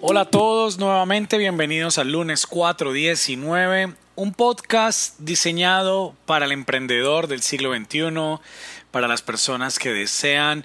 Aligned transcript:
Hola 0.00 0.20
a 0.20 0.30
todos, 0.30 0.78
nuevamente 0.78 1.38
bienvenidos 1.38 1.98
al 1.98 2.12
lunes 2.12 2.46
419, 2.46 3.94
un 4.14 4.32
podcast 4.32 5.18
diseñado 5.18 6.14
para 6.24 6.46
el 6.46 6.52
emprendedor 6.52 7.26
del 7.26 7.42
siglo 7.42 7.74
XXI, 7.74 8.38
para 8.92 9.08
las 9.08 9.22
personas 9.22 9.80
que 9.80 9.92
desean 9.92 10.64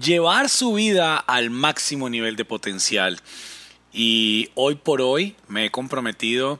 llevar 0.00 0.48
su 0.48 0.74
vida 0.74 1.16
al 1.16 1.50
máximo 1.50 2.10
nivel 2.10 2.34
de 2.34 2.44
potencial. 2.44 3.20
Y 3.92 4.50
hoy 4.56 4.74
por 4.74 5.00
hoy 5.00 5.36
me 5.46 5.66
he 5.66 5.70
comprometido 5.70 6.58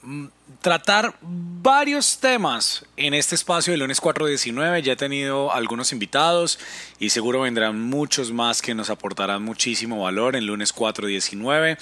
mm, 0.00 0.26
tratar 0.60 1.14
varios 1.22 2.18
temas 2.18 2.84
en 2.96 3.14
este 3.14 3.34
espacio 3.34 3.72
del 3.72 3.80
lunes 3.80 4.00
419. 4.00 4.82
Ya 4.82 4.92
he 4.92 4.96
tenido 4.96 5.52
algunos 5.52 5.92
invitados 5.92 6.58
y 6.98 7.10
seguro 7.10 7.40
vendrán 7.40 7.80
muchos 7.80 8.32
más 8.32 8.62
que 8.62 8.74
nos 8.74 8.90
aportarán 8.90 9.42
muchísimo 9.42 10.02
valor 10.02 10.36
en 10.36 10.46
lunes 10.46 10.72
419. 10.72 11.78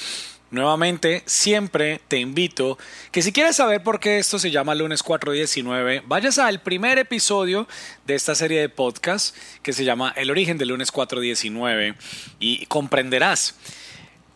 Nuevamente, 0.51 1.23
siempre 1.27 2.01
te 2.09 2.19
invito 2.19 2.79
que 3.13 3.21
si 3.21 3.33
quieres 3.33 3.57
saber 3.57 3.83
por 3.83 4.01
qué 4.01 4.19
esto 4.19 4.39
se 4.39 4.51
llama 4.51 4.75
lunes 4.75 5.03
419, 5.03 6.03
vayas 6.07 6.39
al 6.39 6.63
primer 6.63 6.99
episodio 6.99 7.69
de 8.07 8.15
esta 8.15 8.35
serie 8.35 8.61
de 8.61 8.71
podcast 8.71 9.37
que 9.63 9.75
se 9.75 9.85
llama 9.85 10.15
El 10.17 10.31
origen 10.31 10.57
del 10.57 10.69
lunes 10.69 10.91
419 10.91 11.97
y 12.41 12.65
comprenderás 12.65 13.57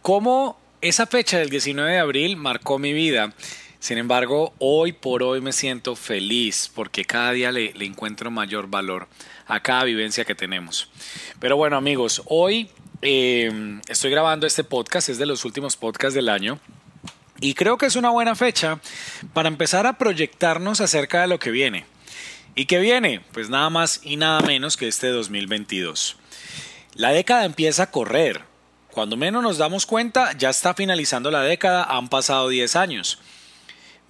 cómo 0.02 0.60
esa 0.82 1.06
fecha 1.06 1.38
del 1.38 1.48
19 1.48 1.92
de 1.92 1.98
abril 1.98 2.36
marcó 2.36 2.78
mi 2.78 2.92
vida 2.92 3.32
sin 3.82 3.98
embargo, 3.98 4.54
hoy 4.60 4.92
por 4.92 5.24
hoy 5.24 5.40
me 5.40 5.52
siento 5.52 5.96
feliz 5.96 6.70
porque 6.72 7.04
cada 7.04 7.32
día 7.32 7.50
le, 7.50 7.72
encuentro 7.84 8.30
mayor 8.30 8.68
valor 8.68 9.08
a 9.48 9.60
cada 9.60 9.82
vivencia 9.82 10.24
que 10.24 10.36
tenemos. 10.36 10.88
Pero 11.40 11.56
bueno 11.56 11.76
amigos, 11.76 12.22
hoy 12.26 12.70
em, 13.00 13.80
estoy 13.88 14.12
grabando 14.12 14.46
este 14.46 14.62
podcast, 14.62 15.08
es 15.08 15.18
de 15.18 15.26
los 15.26 15.44
últimos 15.44 15.76
podcasts 15.76 16.14
del 16.14 16.28
año. 16.28 16.60
Y 17.40 17.54
creo 17.54 17.76
que 17.76 17.86
es 17.86 17.96
una 17.96 18.10
buena 18.10 18.36
fecha 18.36 18.78
para 19.32 19.48
empezar 19.48 19.84
a 19.88 19.98
proyectarnos 19.98 20.80
acerca 20.80 21.22
de 21.22 21.26
lo 21.26 21.40
que 21.40 21.50
viene. 21.50 21.84
¿Y 22.54 22.66
qué 22.66 22.78
viene? 22.78 23.18
Pues 23.32 23.50
nada 23.50 23.68
más 23.68 23.98
y 24.04 24.16
nada 24.16 24.42
menos 24.42 24.76
que 24.76 24.86
este 24.86 25.08
2022. 25.08 26.18
La 26.94 27.10
década 27.10 27.46
empieza 27.46 27.82
a 27.82 27.90
correr. 27.90 28.42
Cuando 28.92 29.16
menos 29.16 29.42
nos 29.42 29.58
damos 29.58 29.86
cuenta, 29.86 30.38
ya 30.38 30.50
está 30.50 30.72
finalizando 30.72 31.32
la 31.32 31.42
década, 31.42 31.82
han 31.82 32.08
pasado 32.08 32.48
10 32.48 32.76
años. 32.76 33.18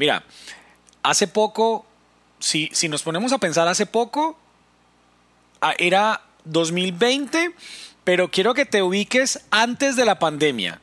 Mira, 0.03 0.25
hace 1.05 1.29
poco, 1.29 1.87
si, 2.41 2.69
si 2.73 2.89
nos 2.89 3.05
ponemos 3.05 3.33
a 3.33 3.39
pensar 3.39 3.69
hace 3.69 3.87
poco, 3.87 4.37
ah, 5.61 5.75
era 5.79 6.23
2020, 6.45 7.55
pero 8.03 8.29
quiero 8.29 8.53
que 8.53 8.67
te 8.67 8.83
ubiques 8.83 9.43
antes 9.53 9.95
de 9.95 10.05
la 10.05 10.19
pandemia. 10.19 10.81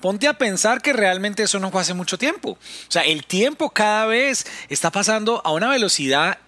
Ponte 0.00 0.28
a 0.28 0.38
pensar 0.38 0.82
que 0.82 0.92
realmente 0.92 1.42
eso 1.42 1.58
no 1.58 1.72
fue 1.72 1.80
hace 1.80 1.94
mucho 1.94 2.16
tiempo. 2.16 2.50
O 2.50 2.90
sea, 2.92 3.02
el 3.02 3.26
tiempo 3.26 3.70
cada 3.70 4.06
vez 4.06 4.46
está 4.68 4.92
pasando 4.92 5.42
a 5.44 5.50
una 5.50 5.68
velocidad 5.70 6.38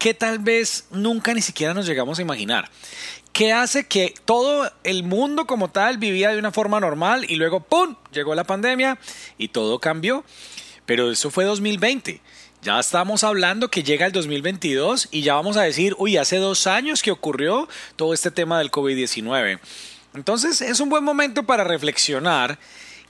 que 0.00 0.14
tal 0.14 0.40
vez 0.40 0.86
nunca 0.90 1.32
ni 1.32 1.42
siquiera 1.42 1.74
nos 1.74 1.86
llegamos 1.86 2.18
a 2.18 2.22
imaginar. 2.22 2.68
¿Qué 3.32 3.52
hace 3.52 3.86
que 3.86 4.14
todo 4.24 4.68
el 4.82 5.04
mundo 5.04 5.46
como 5.46 5.70
tal 5.70 5.98
vivía 5.98 6.30
de 6.30 6.40
una 6.40 6.50
forma 6.50 6.80
normal 6.80 7.24
y 7.28 7.36
luego, 7.36 7.60
¡pum!, 7.60 7.94
llegó 8.10 8.34
la 8.34 8.42
pandemia 8.42 8.98
y 9.38 9.46
todo 9.46 9.78
cambió. 9.78 10.24
Pero 10.86 11.10
eso 11.10 11.30
fue 11.30 11.44
2020. 11.44 12.20
Ya 12.62 12.80
estamos 12.80 13.22
hablando 13.22 13.70
que 13.70 13.82
llega 13.82 14.06
el 14.06 14.12
2022 14.12 15.08
y 15.10 15.22
ya 15.22 15.34
vamos 15.34 15.56
a 15.56 15.62
decir, 15.62 15.94
uy, 15.98 16.16
hace 16.16 16.38
dos 16.38 16.66
años 16.66 17.02
que 17.02 17.10
ocurrió 17.10 17.68
todo 17.96 18.14
este 18.14 18.30
tema 18.30 18.58
del 18.58 18.70
COVID-19. 18.70 19.60
Entonces 20.14 20.62
es 20.62 20.80
un 20.80 20.88
buen 20.88 21.04
momento 21.04 21.44
para 21.44 21.64
reflexionar 21.64 22.58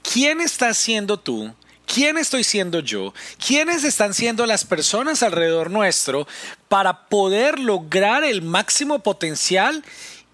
quién 0.03 0.41
estás 0.41 0.77
siendo 0.77 1.17
tú, 1.17 1.53
quién 1.85 2.17
estoy 2.17 2.43
siendo 2.43 2.81
yo, 2.81 3.13
quiénes 3.45 3.83
están 3.83 4.13
siendo 4.13 4.45
las 4.45 4.65
personas 4.65 5.23
alrededor 5.23 5.71
nuestro 5.71 6.27
para 6.67 7.07
poder 7.07 7.59
lograr 7.59 8.23
el 8.23 8.41
máximo 8.41 8.99
potencial 8.99 9.83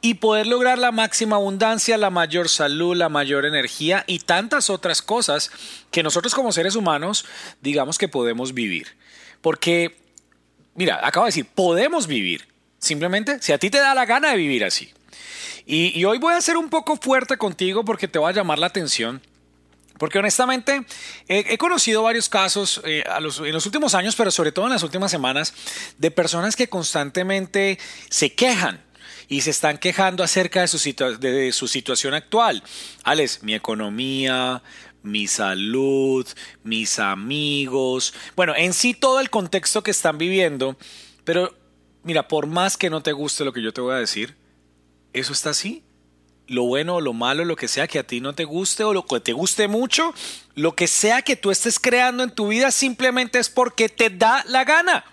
y 0.05 0.15
poder 0.15 0.47
lograr 0.47 0.79
la 0.79 0.91
máxima 0.91 1.37
abundancia, 1.37 1.97
la 1.97 2.09
mayor 2.09 2.49
salud, 2.49 2.93
la 2.93 3.07
mayor 3.07 3.45
energía 3.45 4.03
y 4.05 4.19
tantas 4.19 4.69
otras 4.69 5.01
cosas 5.01 5.49
que 5.91 6.03
nosotros 6.03 6.35
como 6.35 6.51
seres 6.51 6.75
humanos 6.75 7.25
digamos 7.61 7.97
que 7.97 8.09
podemos 8.09 8.53
vivir. 8.53 8.97
Porque, 9.39 9.95
mira, 10.75 10.99
acabo 11.07 11.25
de 11.25 11.29
decir, 11.29 11.45
podemos 11.45 12.05
vivir. 12.07 12.49
Simplemente 12.79 13.41
si 13.41 13.53
a 13.53 13.57
ti 13.57 13.69
te 13.69 13.77
da 13.77 13.95
la 13.95 14.05
gana 14.05 14.31
de 14.31 14.35
vivir 14.35 14.65
así. 14.65 14.91
Y, 15.65 16.03
hoy 16.03 16.17
voy 16.17 16.33
a 16.33 16.41
ser 16.41 16.57
un 16.57 16.69
poco 16.69 16.97
fuerte 16.97 17.37
contigo 17.37 17.85
porque 17.85 18.09
te 18.09 18.19
va 18.19 18.27
a 18.27 18.33
llamar 18.33 18.59
la 18.59 18.67
atención. 18.67 19.21
Porque 19.97 20.19
honestamente 20.19 20.85
he, 21.29 21.57
conocido 21.57 22.03
varios 22.03 22.27
casos 22.27 22.81
eh, 22.83 23.05
en 23.07 23.53
los 23.53 23.65
últimos 23.65 23.95
años, 23.95 24.17
pero 24.17 24.31
sobre 24.31 24.51
todo 24.51 24.65
en 24.65 24.73
las 24.73 24.83
últimas 24.83 25.11
semanas, 25.11 25.53
de 25.97 26.11
personas 26.11 26.57
que 26.57 26.67
constantemente 26.67 27.79
se 28.09 28.33
quejan 28.33 28.81
y 29.27 29.41
se 29.41 29.49
están 29.49 29.77
quejando 29.77 30.23
acerca 30.23 30.61
de 30.61 30.67
su, 30.67 30.77
de 31.19 31.51
su 31.51 31.67
situación 31.67 32.13
actual. 32.13 32.63
Alex, 33.03 33.43
mi 33.43 33.53
economía, 33.53 34.61
mi 35.03 35.27
salud, 35.27 36.27
mis 36.63 36.97
amigos, 36.97 38.13
bueno, 38.35 38.53
en 38.55 38.73
sí 38.73 38.93
todo 38.93 39.19
el 39.19 39.29
contexto 39.29 39.83
que 39.83 39.91
están 39.91 40.17
viviendo, 40.17 40.77
pero 41.23 41.53
mira, 42.03 42.27
por 42.27 42.47
más 42.47 42.77
que 42.77 42.89
no 42.89 43.01
te 43.01 43.11
guste 43.11 43.45
lo 43.45 43.53
que 43.53 43.61
yo 43.61 43.73
te 43.73 43.81
voy 43.81 43.93
a 43.93 43.97
decir, 43.97 44.35
eso 45.11 45.33
está 45.33 45.51
así. 45.51 45.83
Lo 46.45 46.63
bueno 46.63 46.95
o 46.95 47.01
lo 47.01 47.13
malo, 47.13 47.45
lo 47.45 47.55
que 47.55 47.69
sea 47.69 47.87
que 47.87 47.99
a 47.99 48.03
ti 48.03 48.19
no 48.19 48.33
te 48.33 48.43
guste 48.43 48.83
o 48.83 48.93
lo 48.93 49.05
que 49.05 49.21
te 49.21 49.31
guste 49.31 49.69
mucho, 49.69 50.13
lo 50.55 50.75
que 50.75 50.87
sea 50.87 51.21
que 51.21 51.37
tú 51.37 51.51
estés 51.51 51.79
creando 51.79 52.21
en 52.21 52.31
tu 52.31 52.49
vida 52.49 52.71
simplemente 52.71 53.39
es 53.39 53.49
porque 53.49 53.87
te 53.87 54.09
da 54.09 54.43
la 54.47 54.65
gana. 54.65 55.05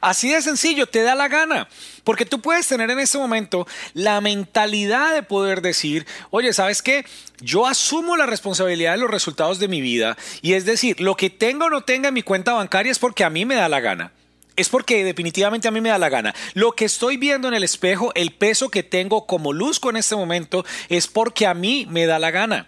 Así 0.00 0.30
de 0.30 0.42
sencillo, 0.42 0.86
te 0.86 1.02
da 1.02 1.14
la 1.14 1.28
gana. 1.28 1.68
Porque 2.04 2.26
tú 2.26 2.40
puedes 2.40 2.66
tener 2.66 2.90
en 2.90 2.98
ese 2.98 3.18
momento 3.18 3.66
la 3.94 4.20
mentalidad 4.20 5.14
de 5.14 5.22
poder 5.22 5.62
decir, 5.62 6.06
oye, 6.30 6.52
¿sabes 6.52 6.82
qué? 6.82 7.04
Yo 7.40 7.66
asumo 7.66 8.16
la 8.16 8.26
responsabilidad 8.26 8.92
de 8.92 8.98
los 8.98 9.10
resultados 9.10 9.58
de 9.58 9.68
mi 9.68 9.80
vida. 9.80 10.16
Y 10.42 10.54
es 10.54 10.64
decir, 10.64 11.00
lo 11.00 11.16
que 11.16 11.30
tenga 11.30 11.66
o 11.66 11.70
no 11.70 11.82
tenga 11.82 12.08
en 12.08 12.14
mi 12.14 12.22
cuenta 12.22 12.52
bancaria 12.52 12.92
es 12.92 12.98
porque 12.98 13.24
a 13.24 13.30
mí 13.30 13.44
me 13.44 13.54
da 13.54 13.68
la 13.68 13.80
gana. 13.80 14.12
Es 14.56 14.70
porque 14.70 15.04
definitivamente 15.04 15.68
a 15.68 15.70
mí 15.70 15.80
me 15.80 15.90
da 15.90 15.98
la 15.98 16.08
gana. 16.08 16.34
Lo 16.54 16.72
que 16.72 16.86
estoy 16.86 17.18
viendo 17.18 17.48
en 17.48 17.54
el 17.54 17.64
espejo, 17.64 18.12
el 18.14 18.32
peso 18.32 18.70
que 18.70 18.82
tengo 18.82 19.26
como 19.26 19.52
luzco 19.52 19.90
en 19.90 19.96
este 19.96 20.16
momento, 20.16 20.64
es 20.88 21.08
porque 21.08 21.46
a 21.46 21.54
mí 21.54 21.86
me 21.90 22.06
da 22.06 22.18
la 22.18 22.30
gana 22.30 22.66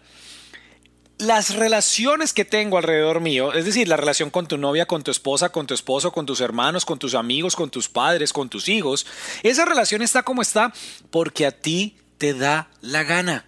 las 1.19 1.57
relaciones 1.57 2.33
que 2.33 2.45
tengo 2.45 2.79
alrededor 2.79 3.21
mío, 3.21 3.53
es 3.53 3.65
decir, 3.65 3.89
la 3.89 3.97
relación 3.97 4.31
con 4.31 4.47
tu 4.47 4.57
novia, 4.57 4.87
con 4.87 5.03
tu 5.03 5.11
esposa, 5.11 5.49
con 5.51 5.67
tu 5.67 5.75
esposo, 5.75 6.13
con 6.13 6.27
tus 6.27 6.41
hermanos, 6.41 6.85
con 6.85 6.99
tus 6.99 7.15
amigos, 7.15 7.57
con 7.57 7.71
tus 7.71 7.89
padres, 7.89 8.33
con 8.33 8.49
tus 8.49 8.69
hijos, 8.69 9.05
esa 9.43 9.65
relación 9.65 10.01
está 10.03 10.23
como 10.23 10.43
está 10.43 10.73
porque 11.11 11.45
a 11.45 11.51
ti 11.51 11.97
te 12.19 12.35
da 12.35 12.69
la 12.81 13.03
gana. 13.03 13.45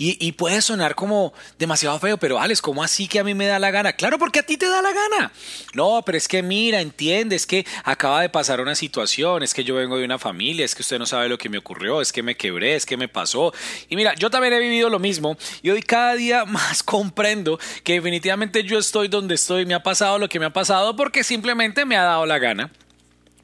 Y, 0.00 0.30
puede 0.32 0.62
sonar 0.62 0.94
como 0.94 1.32
demasiado 1.58 1.98
feo, 1.98 2.18
pero 2.18 2.38
Alex, 2.38 2.62
¿cómo 2.62 2.84
así 2.84 3.08
que 3.08 3.18
a 3.18 3.24
mí 3.24 3.34
me 3.34 3.46
da 3.46 3.58
la 3.58 3.72
gana? 3.72 3.94
Claro, 3.94 4.16
porque 4.16 4.38
a 4.38 4.42
ti 4.44 4.56
te 4.56 4.68
da 4.68 4.80
la 4.80 4.92
gana. 4.92 5.32
No, 5.74 6.02
pero 6.06 6.16
es 6.16 6.28
que 6.28 6.40
mira, 6.40 6.80
entiende, 6.80 7.34
es 7.34 7.48
que 7.48 7.66
acaba 7.82 8.20
de 8.20 8.28
pasar 8.28 8.60
una 8.60 8.76
situación, 8.76 9.42
es 9.42 9.52
que 9.52 9.64
yo 9.64 9.74
vengo 9.74 9.98
de 9.98 10.04
una 10.04 10.20
familia, 10.20 10.64
es 10.64 10.76
que 10.76 10.82
usted 10.82 11.00
no 11.00 11.06
sabe 11.06 11.28
lo 11.28 11.36
que 11.36 11.48
me 11.48 11.58
ocurrió, 11.58 12.00
es 12.00 12.12
que 12.12 12.22
me 12.22 12.36
quebré, 12.36 12.76
es 12.76 12.86
que 12.86 12.96
me 12.96 13.08
pasó. 13.08 13.52
Y 13.88 13.96
mira, 13.96 14.14
yo 14.14 14.30
también 14.30 14.52
he 14.52 14.60
vivido 14.60 14.88
lo 14.88 15.00
mismo 15.00 15.36
y 15.62 15.70
hoy 15.70 15.82
cada 15.82 16.14
día 16.14 16.44
más 16.46 16.84
comprendo 16.84 17.58
que 17.82 17.94
definitivamente 17.94 18.62
yo 18.62 18.78
estoy 18.78 19.08
donde 19.08 19.34
estoy, 19.34 19.66
me 19.66 19.74
ha 19.74 19.82
pasado 19.82 20.20
lo 20.20 20.28
que 20.28 20.38
me 20.38 20.46
ha 20.46 20.52
pasado 20.52 20.94
porque 20.94 21.24
simplemente 21.24 21.84
me 21.84 21.96
ha 21.96 22.04
dado 22.04 22.24
la 22.24 22.38
gana. 22.38 22.70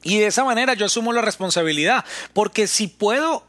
Y 0.03 0.19
de 0.19 0.27
esa 0.27 0.45
manera 0.45 0.73
yo 0.73 0.85
asumo 0.85 1.11
la 1.11 1.21
responsabilidad, 1.21 2.05
porque 2.31 2.67
si 2.67 2.87
puedo 2.87 3.45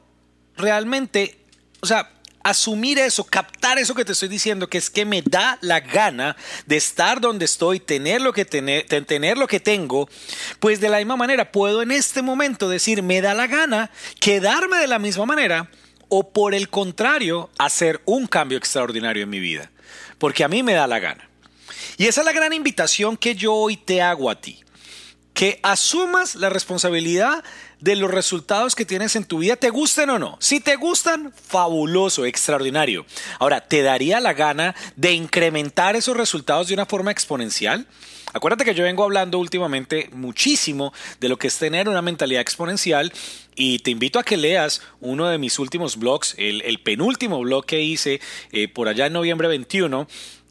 realmente, 0.56 1.38
o 1.82 1.86
sea, 1.86 2.15
asumir 2.48 2.98
eso, 2.98 3.24
captar 3.24 3.76
eso 3.78 3.94
que 3.94 4.04
te 4.04 4.12
estoy 4.12 4.28
diciendo, 4.28 4.68
que 4.68 4.78
es 4.78 4.88
que 4.88 5.04
me 5.04 5.20
da 5.20 5.58
la 5.62 5.80
gana 5.80 6.36
de 6.66 6.76
estar 6.76 7.20
donde 7.20 7.44
estoy, 7.44 7.80
tener 7.80 8.20
lo 8.20 8.32
que, 8.32 8.44
tener, 8.44 8.84
tener 8.84 9.36
lo 9.36 9.48
que 9.48 9.58
tengo, 9.58 10.08
pues 10.60 10.80
de 10.80 10.88
la 10.88 10.98
misma 10.98 11.16
manera 11.16 11.50
puedo 11.50 11.82
en 11.82 11.90
este 11.90 12.22
momento 12.22 12.68
decir, 12.68 13.02
me 13.02 13.20
da 13.20 13.34
la 13.34 13.48
gana 13.48 13.90
quedarme 14.20 14.78
de 14.78 14.86
la 14.86 15.00
misma 15.00 15.26
manera 15.26 15.68
o 16.08 16.30
por 16.30 16.54
el 16.54 16.68
contrario, 16.68 17.50
hacer 17.58 18.00
un 18.04 18.28
cambio 18.28 18.58
extraordinario 18.58 19.24
en 19.24 19.30
mi 19.30 19.40
vida, 19.40 19.72
porque 20.18 20.44
a 20.44 20.48
mí 20.48 20.62
me 20.62 20.74
da 20.74 20.86
la 20.86 21.00
gana. 21.00 21.28
Y 21.96 22.06
esa 22.06 22.20
es 22.20 22.24
la 22.26 22.32
gran 22.32 22.52
invitación 22.52 23.16
que 23.16 23.34
yo 23.34 23.54
hoy 23.54 23.76
te 23.76 24.02
hago 24.02 24.30
a 24.30 24.40
ti. 24.40 24.62
Que 25.34 25.58
asumas 25.64 26.36
la 26.36 26.48
responsabilidad 26.48 27.42
de 27.80 27.96
los 27.96 28.10
resultados 28.10 28.74
que 28.74 28.84
tienes 28.84 29.16
en 29.16 29.24
tu 29.24 29.38
vida, 29.38 29.56
te 29.56 29.70
gusten 29.70 30.10
o 30.10 30.18
no. 30.18 30.36
Si 30.40 30.60
te 30.60 30.76
gustan, 30.76 31.32
fabuloso, 31.32 32.24
extraordinario. 32.24 33.04
Ahora, 33.38 33.60
¿te 33.60 33.82
daría 33.82 34.20
la 34.20 34.32
gana 34.32 34.74
de 34.96 35.12
incrementar 35.12 35.96
esos 35.96 36.16
resultados 36.16 36.68
de 36.68 36.74
una 36.74 36.86
forma 36.86 37.10
exponencial? 37.10 37.86
Acuérdate 38.32 38.64
que 38.64 38.74
yo 38.74 38.84
vengo 38.84 39.04
hablando 39.04 39.38
últimamente 39.38 40.10
muchísimo 40.12 40.92
de 41.20 41.28
lo 41.28 41.38
que 41.38 41.46
es 41.46 41.58
tener 41.58 41.88
una 41.88 42.02
mentalidad 42.02 42.42
exponencial 42.42 43.12
y 43.54 43.78
te 43.78 43.90
invito 43.90 44.18
a 44.18 44.24
que 44.24 44.36
leas 44.36 44.82
uno 45.00 45.28
de 45.28 45.38
mis 45.38 45.58
últimos 45.58 45.96
blogs, 45.96 46.34
el, 46.36 46.78
penúltimo 46.80 47.40
blog 47.40 47.64
que 47.64 47.80
hice 47.80 48.20
eh, 48.52 48.68
por 48.68 48.88
allá 48.88 49.06
en 49.06 49.14
noviembre 49.14 49.48
21 49.48 50.06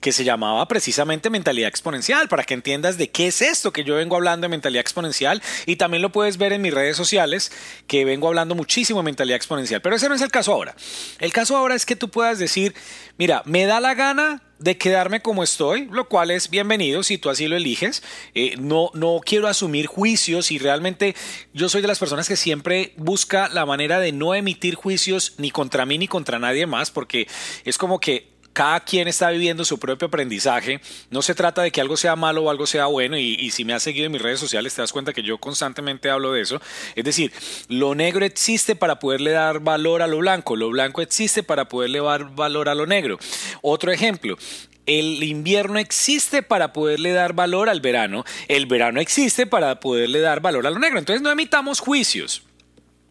que 0.06 0.12
se 0.12 0.24
llamaba 0.24 0.68
precisamente 0.68 1.32
mentalidad 1.32 1.68
exponencial, 1.68 2.28
para 2.28 2.44
que 2.44 2.54
entiendas 2.54 3.00
de 3.00 3.10
qué 3.10 3.26
es 3.26 3.42
esto 3.42 3.74
que 3.74 3.84
yo 3.84 3.96
vengo 3.96 4.16
hablando 4.16 4.46
de 4.46 4.50
mentalidad 4.50 4.82
exponencial 4.82 5.42
y 5.66 5.78
también 5.78 6.04
lo 6.04 6.12
puedes 6.12 6.38
ver 6.38 6.54
en 6.54 6.62
mis 6.62 6.76
redes 6.76 6.96
sociales, 6.96 7.52
que 7.88 8.06
vengo 8.06 8.28
hablando 8.28 8.54
muchísimo 8.54 9.00
de 9.00 9.06
mentalidad 9.06 9.36
exponencial, 9.36 9.82
pero 9.82 9.96
ese 9.96 10.08
no 10.08 10.14
es 10.14 10.22
el 10.22 10.30
caso 10.30 10.54
ahora. 10.54 10.76
El 11.18 11.34
caso 11.34 11.58
ahora 11.58 11.74
es 11.74 11.88
que 11.88 11.96
tú 11.96 12.12
puedas 12.12 12.38
decir, 12.38 12.76
mira, 13.18 13.42
me 13.46 13.66
da 13.66 13.80
la 13.80 13.96
gana 13.96 14.44
de 14.60 14.78
quedarme 14.78 15.24
como 15.24 15.44
estoy, 15.44 15.88
lo 15.92 16.08
cual 16.08 16.30
es 16.30 16.52
bienvenido 16.52 17.02
si 17.02 17.18
tú 17.18 17.32
así 17.32 17.48
lo 17.48 17.56
eliges. 17.56 18.04
Eh, 18.36 18.56
no, 18.60 18.92
no 18.94 19.22
quiero 19.26 19.48
asumir 19.48 19.88
juicios 19.88 20.52
y 20.52 20.60
realmente 20.60 21.16
yo 21.52 21.68
soy 21.68 21.82
de 21.82 21.88
las 21.88 21.98
personas 21.98 22.28
que 22.28 22.36
siempre 22.36 22.94
busca 22.98 23.50
la 23.50 23.66
manera 23.66 24.00
de 24.00 24.12
no 24.12 24.36
emitir 24.36 24.76
juicios 24.76 25.34
ni 25.40 25.50
contra 25.50 25.88
mí 25.88 25.98
ni 25.98 26.08
contra 26.08 26.38
nadie 26.38 26.68
más, 26.68 26.92
porque 26.92 27.28
es 27.64 27.80
como 27.80 28.00
que 28.00 28.35
cada 28.56 28.80
quien 28.80 29.10
está 29.10 29.32
viviendo 29.32 29.66
su 29.66 29.78
propio 29.78 30.08
aprendizaje. 30.08 30.80
No 31.10 31.22
se 31.22 31.36
trata 31.36 31.62
de 31.62 31.72
que 31.72 31.82
algo 31.82 31.98
sea 31.98 32.16
malo 32.16 32.44
o 32.44 32.50
algo 32.50 32.66
sea 32.66 32.86
bueno. 32.86 33.18
Y, 33.18 33.52
si 33.52 33.66
me 33.66 33.74
has 33.74 33.84
seguido 33.84 34.06
en 34.06 34.14
mis 34.14 34.22
redes 34.22 34.40
sociales, 34.40 34.74
te 34.74 34.82
das 34.82 34.94
cuenta 34.94 35.12
que 35.12 35.24
yo 35.24 35.38
constantemente 35.38 36.10
hablo 36.10 36.32
de 36.32 36.42
eso. 36.42 36.62
Es 36.96 37.04
decir, 37.04 37.34
lo 37.68 37.96
negro 37.96 38.24
existe 38.24 38.78
para 38.78 38.98
poderle 38.98 39.32
dar 39.32 39.60
valor 39.60 40.02
a 40.02 40.08
lo 40.08 40.20
blanco. 40.20 40.56
Lo 40.56 40.70
blanco 40.70 41.02
existe 41.02 41.44
para 41.44 41.68
poderle 41.68 42.00
dar 42.00 42.34
valor 42.34 42.70
a 42.70 42.76
lo 42.76 42.88
negro. 42.88 43.20
Otro 43.62 43.92
ejemplo, 43.92 44.38
el 44.86 45.22
invierno 45.22 45.78
existe 45.78 46.42
para 46.42 46.72
poderle 46.72 47.12
dar 47.12 47.34
valor 47.34 47.68
al 47.68 47.82
verano, 47.82 48.24
el 48.48 48.68
verano 48.68 49.02
existe 49.02 49.46
para 49.46 49.82
poderle 49.82 50.22
dar 50.22 50.40
valor 50.40 50.66
a 50.66 50.72
lo 50.72 50.80
negro. 50.80 50.98
Entonces 50.98 51.22
no 51.22 51.30
emitamos 51.30 51.82
juicios. 51.82 52.44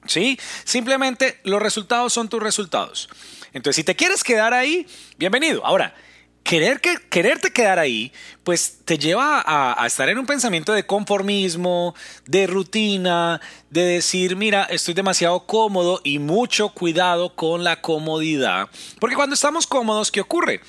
¿Sí? 0.06 0.38
Simplemente 0.64 1.38
los 1.44 1.60
resultados 1.60 2.14
son 2.14 2.28
tus 2.28 2.42
resultados. 2.42 3.08
Entonces, 3.54 3.76
si 3.76 3.84
te 3.84 3.94
quieres 3.94 4.22
quedar 4.24 4.52
ahí, 4.52 4.86
bienvenido. 5.16 5.64
Ahora, 5.64 5.94
querer 6.42 6.80
que, 6.80 6.96
quererte 7.08 7.52
quedar 7.52 7.78
ahí, 7.78 8.12
pues 8.42 8.80
te 8.84 8.98
lleva 8.98 9.40
a, 9.40 9.82
a, 9.82 9.86
estar 9.86 10.08
en 10.08 10.18
un 10.18 10.26
pensamiento 10.26 10.72
de 10.72 10.84
conformismo, 10.84 11.94
de 12.26 12.48
rutina, 12.48 13.40
de 13.74 13.84
decir, 13.84 14.36
mira, 14.36 14.62
estoy 14.70 14.94
demasiado 14.94 15.40
cómodo 15.40 16.00
y 16.04 16.20
mucho 16.20 16.68
cuidado 16.68 17.34
con 17.34 17.64
la 17.64 17.80
comodidad. 17.80 18.68
Porque 19.00 19.16
cuando 19.16 19.34
estamos 19.34 19.66
cómodos, 19.66 20.12
¿qué 20.12 20.20
ocurre? 20.20 20.60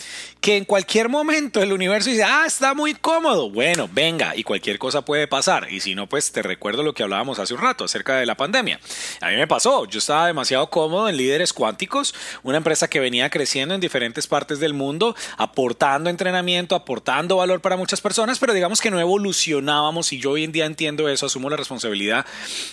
Que 0.41 0.57
en 0.57 0.65
cualquier 0.65 1.07
momento 1.07 1.61
el 1.61 1.71
universo 1.71 2.09
dice, 2.09 2.23
ah, 2.23 2.45
está 2.47 2.73
muy 2.73 2.95
cómodo. 2.95 3.51
Bueno, 3.51 3.87
venga, 3.91 4.35
y 4.35 4.43
cualquier 4.43 4.79
cosa 4.79 5.05
puede 5.05 5.27
pasar. 5.27 5.71
Y 5.71 5.81
si 5.81 5.93
no, 5.93 6.09
pues 6.09 6.31
te 6.31 6.41
recuerdo 6.41 6.81
lo 6.81 6.95
que 6.95 7.03
hablábamos 7.03 7.37
hace 7.37 7.53
un 7.53 7.61
rato 7.61 7.83
acerca 7.83 8.15
de 8.15 8.25
la 8.25 8.37
pandemia. 8.37 8.79
A 9.21 9.29
mí 9.29 9.35
me 9.35 9.45
pasó, 9.45 9.85
yo 9.85 9.99
estaba 9.99 10.25
demasiado 10.25 10.71
cómodo 10.71 11.07
en 11.07 11.15
Líderes 11.15 11.53
Cuánticos, 11.53 12.15
una 12.41 12.57
empresa 12.57 12.87
que 12.87 12.99
venía 12.99 13.29
creciendo 13.29 13.75
en 13.75 13.81
diferentes 13.81 14.25
partes 14.25 14.59
del 14.59 14.73
mundo, 14.73 15.15
aportando 15.37 16.09
entrenamiento, 16.09 16.73
aportando 16.73 17.37
valor 17.37 17.61
para 17.61 17.77
muchas 17.77 18.01
personas, 18.01 18.39
pero 18.39 18.53
digamos 18.53 18.81
que 18.81 18.89
no 18.89 18.99
evolucionábamos 18.99 20.11
y 20.11 20.17
yo 20.17 20.31
hoy 20.31 20.43
en 20.43 20.51
día 20.51 20.65
entiendo 20.65 21.07
eso, 21.07 21.27
asumo 21.27 21.51
la 21.51 21.57
responsabilidad. 21.57 22.25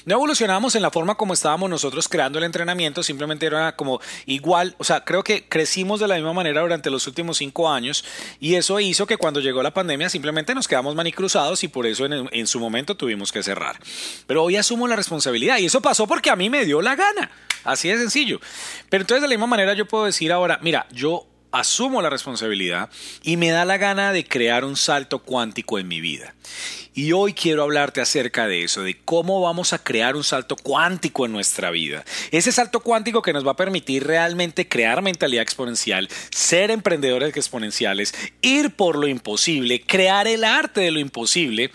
No 0.07 0.22
evolucionamos 0.23 0.77
en 0.77 0.83
la 0.83 0.93
forma 0.93 1.17
como 1.17 1.35
estábamos 1.35 1.69
nosotros 1.69 2.07
creando 2.09 2.39
el 2.39 2.45
entrenamiento, 2.45 3.03
simplemente 3.03 3.45
era 3.45 3.75
como 3.75 4.01
igual, 4.25 4.77
o 4.79 4.85
sea, 4.85 5.03
creo 5.03 5.25
que 5.25 5.49
crecimos 5.49 5.99
de 5.99 6.07
la 6.07 6.15
misma 6.15 6.33
manera 6.33 6.61
durante 6.61 6.91
los 6.91 7.09
últimos 7.09 7.39
cinco 7.39 7.69
años 7.69 8.05
y 8.39 8.55
eso 8.55 8.79
hizo 8.79 9.05
que 9.05 9.17
cuando 9.17 9.41
llegó 9.41 9.65
la 9.65 9.75
pandemia 9.75 10.09
simplemente 10.09 10.55
nos 10.55 10.69
quedamos 10.69 10.95
manicruzados 10.95 11.65
y 11.65 11.69
por 11.69 11.87
eso 11.87 12.07
en, 12.07 12.29
en 12.31 12.47
su 12.47 12.61
momento 12.61 12.97
tuvimos 12.97 13.33
que 13.33 13.43
cerrar. 13.43 13.81
Pero 14.29 14.45
hoy 14.45 14.55
asumo 14.55 14.87
la 14.87 14.95
responsabilidad 14.95 15.59
y 15.59 15.65
eso 15.65 15.83
pasó 15.83 16.07
porque 16.07 16.31
a 16.31 16.37
mí 16.37 16.49
me 16.49 16.65
dio 16.65 16.81
la 16.83 16.95
gana, 16.95 17.33
así 17.65 17.89
de 17.89 17.99
sencillo. 17.99 18.41
Pero 18.89 19.01
entonces 19.03 19.23
de 19.23 19.27
la 19.27 19.35
misma 19.35 19.49
manera 19.49 19.75
yo 19.75 19.89
puedo 19.89 20.05
decir 20.05 20.31
ahora, 20.31 20.61
mira, 20.63 20.87
yo 20.93 21.27
asumo 21.53 22.03
la 22.03 22.11
responsabilidad 22.11 22.91
y 23.23 23.37
me 23.37 23.51
da 23.51 23.65
la 23.65 23.77
gana 23.77 24.13
de 24.13 24.25
crear 24.25 24.65
un 24.65 24.77
salto 24.77 25.21
cuántico 25.21 25.79
en 25.79 25.87
mi 25.87 26.01
vida. 26.01 26.35
Y 26.95 27.13
hoy 27.13 27.33
quiero 27.33 27.63
hablarte 27.63 28.03
acerca 28.03 28.47
de 28.47 28.65
eso, 28.65 28.83
de 28.83 28.99
cómo 29.05 29.41
vamos 29.41 29.73
a 29.73 29.79
crear 29.79 30.15
un 30.15 30.25
salto 30.25 30.57
cuántico 30.57 31.25
en 31.25 31.33
nuestra 31.33 31.71
vida. 31.71 32.05
Ese 32.31 32.53
salto 32.53 32.81
cuántico 32.81 33.23
que 33.23 33.33
nos 33.33 33.47
va 33.47 33.53
a 33.53 33.57
permitir 33.57 34.07
realmente 34.07 34.69
crear 34.69 35.01
mentalidad 35.01 35.43
exponencial, 35.43 36.09
ser 36.31 36.71
emprendedores 36.71 37.35
exponenciales, 37.35 38.13
ir 38.43 38.75
por 38.75 38.97
lo 38.97 39.07
imposible, 39.07 39.81
crear 39.81 40.27
el 40.27 40.45
arte 40.45 40.83
de 40.83 40.91
lo 40.91 41.01
imposible 41.01 41.71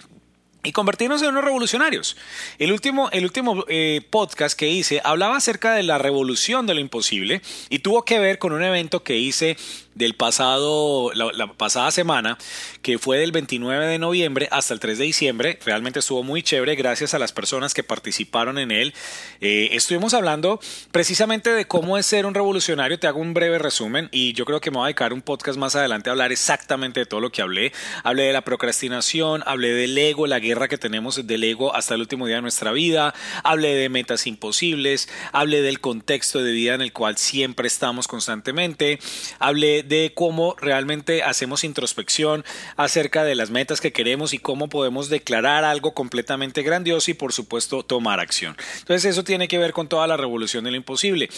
y 0.67 0.71
convertirnos 0.73 1.21
en 1.21 1.29
unos 1.29 1.43
revolucionarios. 1.43 2.17
El 2.59 2.71
último, 2.71 3.09
el 3.11 3.23
último 3.23 3.63
eh, 3.69 4.01
podcast 4.09 4.57
que 4.57 4.67
hice 4.67 5.01
hablaba 5.03 5.37
acerca 5.37 5.73
de 5.73 5.83
la 5.83 5.97
revolución 5.97 6.67
de 6.67 6.73
lo 6.73 6.81
imposible 6.81 7.41
y 7.69 7.79
tuvo 7.79 8.03
que 8.03 8.19
ver 8.19 8.37
con 8.37 8.51
un 8.51 8.63
evento 8.63 9.03
que 9.03 9.17
hice 9.17 9.57
del 9.97 10.15
pasado, 10.15 11.11
la, 11.13 11.53
pasada 11.53 11.91
semana, 11.91 12.37
que 12.81 12.97
fue 12.97 13.17
del 13.17 13.31
29 13.31 13.85
de 13.87 13.99
noviembre 13.99 14.47
hasta 14.51 14.73
el 14.73 14.79
3 14.79 14.97
de 14.97 15.05
diciembre. 15.05 15.59
Realmente 15.65 15.99
estuvo 15.99 16.23
muy 16.23 16.43
chévere 16.43 16.75
gracias 16.75 17.13
a 17.13 17.19
las 17.19 17.31
personas 17.31 17.73
que 17.73 17.83
participaron 17.83 18.57
en 18.57 18.71
él. 18.71 18.93
Eh, 19.41 19.69
estuvimos 19.71 20.13
hablando 20.13 20.59
precisamente 20.91 21.51
de 21.51 21.65
cómo 21.65 21.97
es 21.97 22.05
ser 22.05 22.25
un 22.25 22.33
revolucionario. 22.33 22.99
Te 22.99 23.07
hago 23.07 23.19
un 23.19 23.33
breve 23.33 23.59
resumen 23.59 24.09
y 24.11 24.33
yo 24.33 24.45
creo 24.45 24.61
que 24.61 24.71
me 24.71 24.77
voy 24.77 24.85
a 24.85 24.87
dedicar 24.87 25.13
un 25.13 25.21
podcast 25.21 25.57
más 25.57 25.75
adelante 25.75 26.09
a 26.09 26.13
hablar 26.13 26.31
exactamente 26.31 26.99
de 27.01 27.05
todo 27.05 27.19
lo 27.19 27.31
que 27.31 27.41
hablé. 27.41 27.71
Hablé 28.03 28.23
de 28.23 28.33
la 28.33 28.41
procrastinación, 28.41 29.43
hablé 29.45 29.73
del 29.73 29.97
ego, 29.97 30.27
la 30.27 30.39
guerra 30.39 30.67
que 30.67 30.77
tenemos 30.77 31.25
del 31.25 31.43
ego 31.43 31.75
hasta 31.75 31.95
el 31.95 32.01
último 32.01 32.27
día 32.27 32.37
de 32.37 32.41
nuestra 32.41 32.71
vida, 32.71 33.13
hablé 33.43 33.75
de 33.75 33.89
metas 33.89 34.27
imposibles, 34.27 35.09
hablé 35.31 35.61
del 35.61 35.79
contexto 35.79 36.43
de 36.43 36.51
vida 36.51 36.73
en 36.73 36.81
el 36.81 36.93
cual 36.93 37.17
siempre 37.17 37.67
estamos 37.67 38.07
constantemente, 38.07 38.99
hablé 39.39 39.83
de 39.87 40.11
cómo 40.13 40.55
realmente 40.59 41.23
hacemos 41.23 41.63
introspección 41.63 42.43
acerca 42.75 43.23
de 43.23 43.35
las 43.35 43.49
metas 43.49 43.81
que 43.81 43.93
queremos 43.93 44.33
y 44.33 44.39
cómo 44.39 44.69
podemos 44.69 45.09
declarar 45.09 45.63
algo 45.63 45.93
completamente 45.93 46.63
grandioso 46.63 47.11
y 47.11 47.13
por 47.13 47.33
supuesto 47.33 47.83
tomar 47.83 48.19
acción. 48.19 48.55
Entonces 48.79 49.05
eso 49.05 49.23
tiene 49.23 49.47
que 49.47 49.57
ver 49.57 49.73
con 49.73 49.87
toda 49.87 50.07
la 50.07 50.17
revolución 50.17 50.63
de 50.63 50.71
lo 50.71 50.77
imposible. 50.77 51.29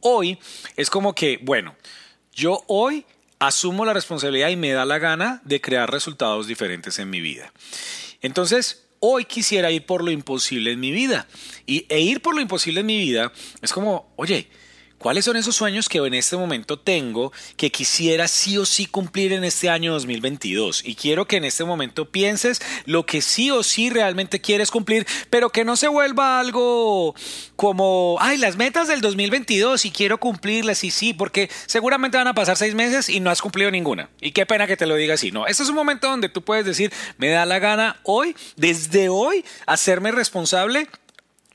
Hoy 0.00 0.38
es 0.76 0.90
como 0.90 1.14
que, 1.14 1.38
bueno, 1.42 1.76
yo 2.32 2.64
hoy 2.66 3.04
asumo 3.38 3.84
la 3.84 3.92
responsabilidad 3.92 4.50
y 4.50 4.56
me 4.56 4.72
da 4.72 4.84
la 4.84 4.98
gana 4.98 5.40
de 5.44 5.60
crear 5.60 5.90
resultados 5.90 6.46
diferentes 6.46 6.98
en 6.98 7.10
mi 7.10 7.20
vida. 7.20 7.52
Entonces, 8.22 8.84
hoy 9.00 9.24
quisiera 9.24 9.70
ir 9.70 9.86
por 9.86 10.04
lo 10.04 10.10
imposible 10.10 10.72
en 10.72 10.80
mi 10.80 10.92
vida. 10.92 11.26
Y, 11.66 11.86
e 11.88 12.00
ir 12.00 12.20
por 12.20 12.34
lo 12.34 12.40
imposible 12.40 12.80
en 12.80 12.86
mi 12.86 12.98
vida 12.98 13.32
es 13.62 13.72
como, 13.72 14.12
oye, 14.16 14.48
¿Cuáles 15.00 15.24
son 15.24 15.36
esos 15.36 15.56
sueños 15.56 15.88
que 15.88 15.96
en 15.96 16.12
este 16.12 16.36
momento 16.36 16.78
tengo 16.78 17.32
que 17.56 17.72
quisiera 17.72 18.28
sí 18.28 18.58
o 18.58 18.66
sí 18.66 18.84
cumplir 18.84 19.32
en 19.32 19.44
este 19.44 19.70
año 19.70 19.94
2022? 19.94 20.82
Y 20.84 20.94
quiero 20.94 21.26
que 21.26 21.38
en 21.38 21.44
este 21.46 21.64
momento 21.64 22.10
pienses 22.10 22.60
lo 22.84 23.06
que 23.06 23.22
sí 23.22 23.50
o 23.50 23.62
sí 23.62 23.88
realmente 23.88 24.42
quieres 24.42 24.70
cumplir, 24.70 25.06
pero 25.30 25.48
que 25.48 25.64
no 25.64 25.76
se 25.76 25.88
vuelva 25.88 26.38
algo 26.38 27.14
como, 27.56 28.18
ay, 28.20 28.36
las 28.36 28.58
metas 28.58 28.88
del 28.88 29.00
2022 29.00 29.86
y 29.86 29.90
quiero 29.90 30.20
cumplirlas 30.20 30.84
y 30.84 30.90
sí, 30.90 31.14
porque 31.14 31.48
seguramente 31.64 32.18
van 32.18 32.28
a 32.28 32.34
pasar 32.34 32.58
seis 32.58 32.74
meses 32.74 33.08
y 33.08 33.20
no 33.20 33.30
has 33.30 33.40
cumplido 33.40 33.70
ninguna. 33.70 34.10
Y 34.20 34.32
qué 34.32 34.44
pena 34.44 34.66
que 34.66 34.76
te 34.76 34.84
lo 34.84 34.96
diga 34.96 35.14
así. 35.14 35.32
No, 35.32 35.46
este 35.46 35.62
es 35.62 35.70
un 35.70 35.76
momento 35.76 36.10
donde 36.10 36.28
tú 36.28 36.42
puedes 36.42 36.66
decir, 36.66 36.92
me 37.16 37.30
da 37.30 37.46
la 37.46 37.58
gana 37.58 37.98
hoy, 38.02 38.36
desde 38.56 39.08
hoy, 39.08 39.46
hacerme 39.64 40.12
responsable 40.12 40.88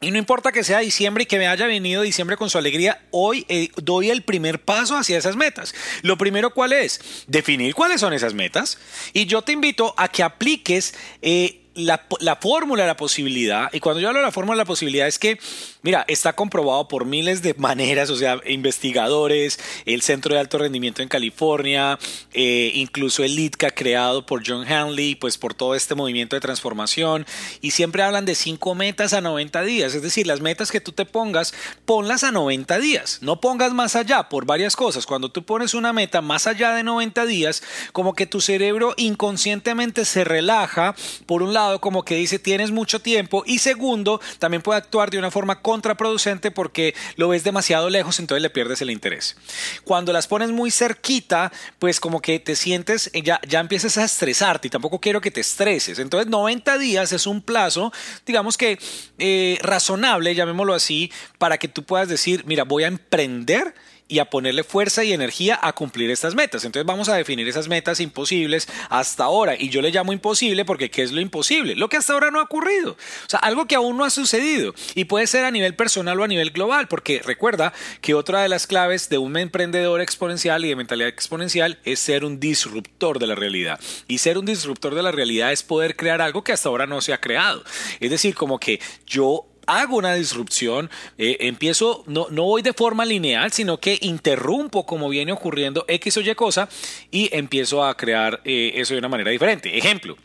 y 0.05 0.11
no 0.11 0.19
importa 0.19 0.51
que 0.51 0.63
sea 0.63 0.79
diciembre 0.79 1.23
y 1.23 1.25
que 1.25 1.39
me 1.39 1.47
haya 1.47 1.65
venido 1.65 2.03
diciembre 2.03 2.37
con 2.37 2.51
su 2.51 2.59
alegría, 2.59 3.01
hoy 3.09 3.43
eh, 3.49 3.69
doy 3.77 4.11
el 4.11 4.21
primer 4.21 4.61
paso 4.63 4.95
hacia 4.95 5.17
esas 5.17 5.35
metas. 5.35 5.73
Lo 6.03 6.15
primero, 6.15 6.53
¿cuál 6.53 6.73
es? 6.73 7.25
Definir 7.25 7.73
cuáles 7.73 8.01
son 8.01 8.13
esas 8.13 8.35
metas. 8.35 8.77
Y 9.13 9.25
yo 9.25 9.41
te 9.41 9.51
invito 9.51 9.95
a 9.97 10.07
que 10.07 10.21
apliques... 10.21 10.93
Eh, 11.23 11.61
la, 11.75 12.05
la 12.19 12.35
fórmula 12.37 12.83
de 12.83 12.87
la 12.87 12.97
posibilidad, 12.97 13.71
y 13.73 13.79
cuando 13.79 13.99
yo 14.01 14.07
hablo 14.07 14.19
de 14.19 14.25
la 14.25 14.31
fórmula 14.31 14.55
de 14.55 14.63
la 14.63 14.65
posibilidad 14.65 15.07
es 15.07 15.19
que, 15.19 15.39
mira, 15.81 16.05
está 16.07 16.33
comprobado 16.33 16.87
por 16.87 17.05
miles 17.05 17.41
de 17.41 17.53
maneras, 17.55 18.09
o 18.09 18.15
sea, 18.15 18.39
investigadores, 18.47 19.59
el 19.85 20.01
Centro 20.01 20.33
de 20.33 20.39
Alto 20.39 20.57
Rendimiento 20.57 21.01
en 21.01 21.09
California, 21.09 21.99
eh, 22.33 22.71
incluso 22.75 23.23
el 23.23 23.35
LITCA 23.35 23.71
creado 23.71 24.25
por 24.25 24.43
John 24.45 24.65
Hanley, 24.65 25.15
pues 25.15 25.37
por 25.37 25.53
todo 25.53 25.75
este 25.75 25.95
movimiento 25.95 26.35
de 26.35 26.39
transformación, 26.39 27.25
y 27.61 27.71
siempre 27.71 28.03
hablan 28.03 28.25
de 28.25 28.35
cinco 28.35 28.75
metas 28.75 29.13
a 29.13 29.21
90 29.21 29.61
días, 29.63 29.93
es 29.93 30.01
decir, 30.01 30.27
las 30.27 30.41
metas 30.41 30.71
que 30.71 30.81
tú 30.81 30.91
te 30.91 31.05
pongas, 31.05 31.53
ponlas 31.85 32.23
a 32.23 32.31
90 32.31 32.79
días, 32.79 33.19
no 33.21 33.41
pongas 33.41 33.73
más 33.73 33.95
allá 33.95 34.29
por 34.29 34.45
varias 34.45 34.75
cosas. 34.75 35.05
Cuando 35.05 35.29
tú 35.29 35.43
pones 35.43 35.73
una 35.73 35.93
meta 35.93 36.21
más 36.21 36.47
allá 36.47 36.73
de 36.73 36.83
90 36.83 37.25
días, 37.25 37.63
como 37.91 38.13
que 38.13 38.25
tu 38.25 38.41
cerebro 38.41 38.93
inconscientemente 38.97 40.05
se 40.05 40.23
relaja, 40.23 40.95
por 41.25 41.43
un 41.43 41.53
lado, 41.53 41.64
como 41.79 42.03
que 42.03 42.15
dice 42.15 42.39
tienes 42.39 42.71
mucho 42.71 42.99
tiempo 42.99 43.43
y 43.45 43.59
segundo, 43.59 44.19
también 44.39 44.61
puede 44.61 44.77
actuar 44.77 45.09
de 45.09 45.17
una 45.17 45.31
forma 45.31 45.61
contraproducente 45.61 46.51
porque 46.51 46.95
lo 47.15 47.29
ves 47.29 47.43
demasiado 47.43 47.89
lejos, 47.89 48.19
entonces 48.19 48.41
le 48.41 48.49
pierdes 48.49 48.81
el 48.81 48.89
interés. 48.89 49.35
Cuando 49.83 50.13
las 50.13 50.27
pones 50.27 50.51
muy 50.51 50.71
cerquita, 50.71 51.51
pues 51.79 51.99
como 51.99 52.21
que 52.21 52.39
te 52.39 52.55
sientes, 52.55 53.11
ya, 53.13 53.39
ya 53.47 53.59
empiezas 53.59 53.97
a 53.97 54.03
estresarte 54.05 54.67
y 54.67 54.71
tampoco 54.71 54.99
quiero 54.99 55.21
que 55.21 55.31
te 55.31 55.41
estreses. 55.41 55.99
Entonces 55.99 56.29
90 56.29 56.77
días 56.77 57.11
es 57.11 57.27
un 57.27 57.41
plazo, 57.41 57.91
digamos 58.25 58.57
que 58.57 58.79
eh, 59.17 59.57
razonable, 59.61 60.35
llamémoslo 60.35 60.73
así, 60.73 61.11
para 61.37 61.57
que 61.57 61.67
tú 61.67 61.83
puedas 61.83 62.07
decir, 62.07 62.43
mira, 62.45 62.63
voy 62.63 62.83
a 62.83 62.87
emprender 62.87 63.73
y 64.07 64.19
a 64.19 64.25
ponerle 64.25 64.63
fuerza 64.63 65.03
y 65.03 65.13
energía 65.13 65.59
a 65.61 65.73
cumplir 65.73 66.11
estas 66.11 66.35
metas. 66.35 66.63
Entonces 66.63 66.85
vamos 66.85 67.09
a 67.09 67.15
definir 67.15 67.47
esas 67.47 67.67
metas 67.67 67.99
imposibles 67.99 68.67
hasta 68.89 69.23
ahora. 69.23 69.55
Y 69.57 69.69
yo 69.69 69.81
le 69.81 69.91
llamo 69.91 70.13
imposible 70.13 70.63
porque 70.65 70.91
¿qué 70.91 71.03
es 71.03 71.11
lo 71.11 71.21
imposible? 71.21 71.75
Lo 71.75 71.89
que 71.89 71.97
hasta 71.97 72.13
ahora 72.13 72.31
no 72.31 72.39
ha 72.39 72.43
ocurrido. 72.43 72.91
O 72.91 73.29
sea, 73.29 73.39
algo 73.39 73.65
que 73.65 73.75
aún 73.75 73.97
no 73.97 74.05
ha 74.05 74.09
sucedido. 74.09 74.73
Y 74.93 75.05
puede 75.05 75.27
ser 75.27 75.45
a 75.45 75.51
nivel 75.51 75.75
personal 75.75 76.19
o 76.19 76.23
a 76.23 76.27
nivel 76.27 76.51
global. 76.51 76.87
Porque 76.87 77.21
recuerda 77.23 77.73
que 78.01 78.13
otra 78.13 78.41
de 78.41 78.49
las 78.49 78.67
claves 78.67 79.09
de 79.09 79.17
un 79.17 79.37
emprendedor 79.37 80.01
exponencial 80.01 80.63
y 80.65 80.69
de 80.69 80.75
mentalidad 80.75 81.09
exponencial 81.09 81.79
es 81.83 81.99
ser 81.99 82.25
un 82.25 82.39
disruptor 82.39 83.19
de 83.19 83.27
la 83.27 83.35
realidad. 83.35 83.79
Y 84.07 84.19
ser 84.19 84.37
un 84.37 84.45
disruptor 84.45 84.93
de 84.93 85.03
la 85.03 85.11
realidad 85.11 85.51
es 85.51 85.63
poder 85.63 85.95
crear 85.95 86.21
algo 86.21 86.43
que 86.43 86.53
hasta 86.53 86.69
ahora 86.69 86.85
no 86.85 87.01
se 87.01 87.13
ha 87.13 87.21
creado. 87.21 87.63
Es 87.99 88.11
decir, 88.11 88.35
como 88.35 88.59
que 88.59 88.79
yo 89.07 89.47
hago 89.67 89.97
una 89.97 90.13
disrupción, 90.13 90.89
eh, 91.17 91.37
empiezo, 91.41 92.03
no, 92.07 92.27
no 92.29 92.43
voy 92.43 92.61
de 92.61 92.73
forma 92.73 93.05
lineal, 93.05 93.51
sino 93.51 93.79
que 93.79 93.97
interrumpo 94.01 94.85
como 94.85 95.09
viene 95.09 95.31
ocurriendo 95.31 95.85
X 95.87 96.17
o 96.17 96.21
Y 96.21 96.35
cosa 96.35 96.69
y 97.11 97.29
empiezo 97.35 97.83
a 97.83 97.95
crear 97.95 98.41
eh, 98.45 98.73
eso 98.75 98.93
de 98.93 98.99
una 98.99 99.09
manera 99.09 99.31
diferente. 99.31 99.77
Ejemplo, 99.77 100.17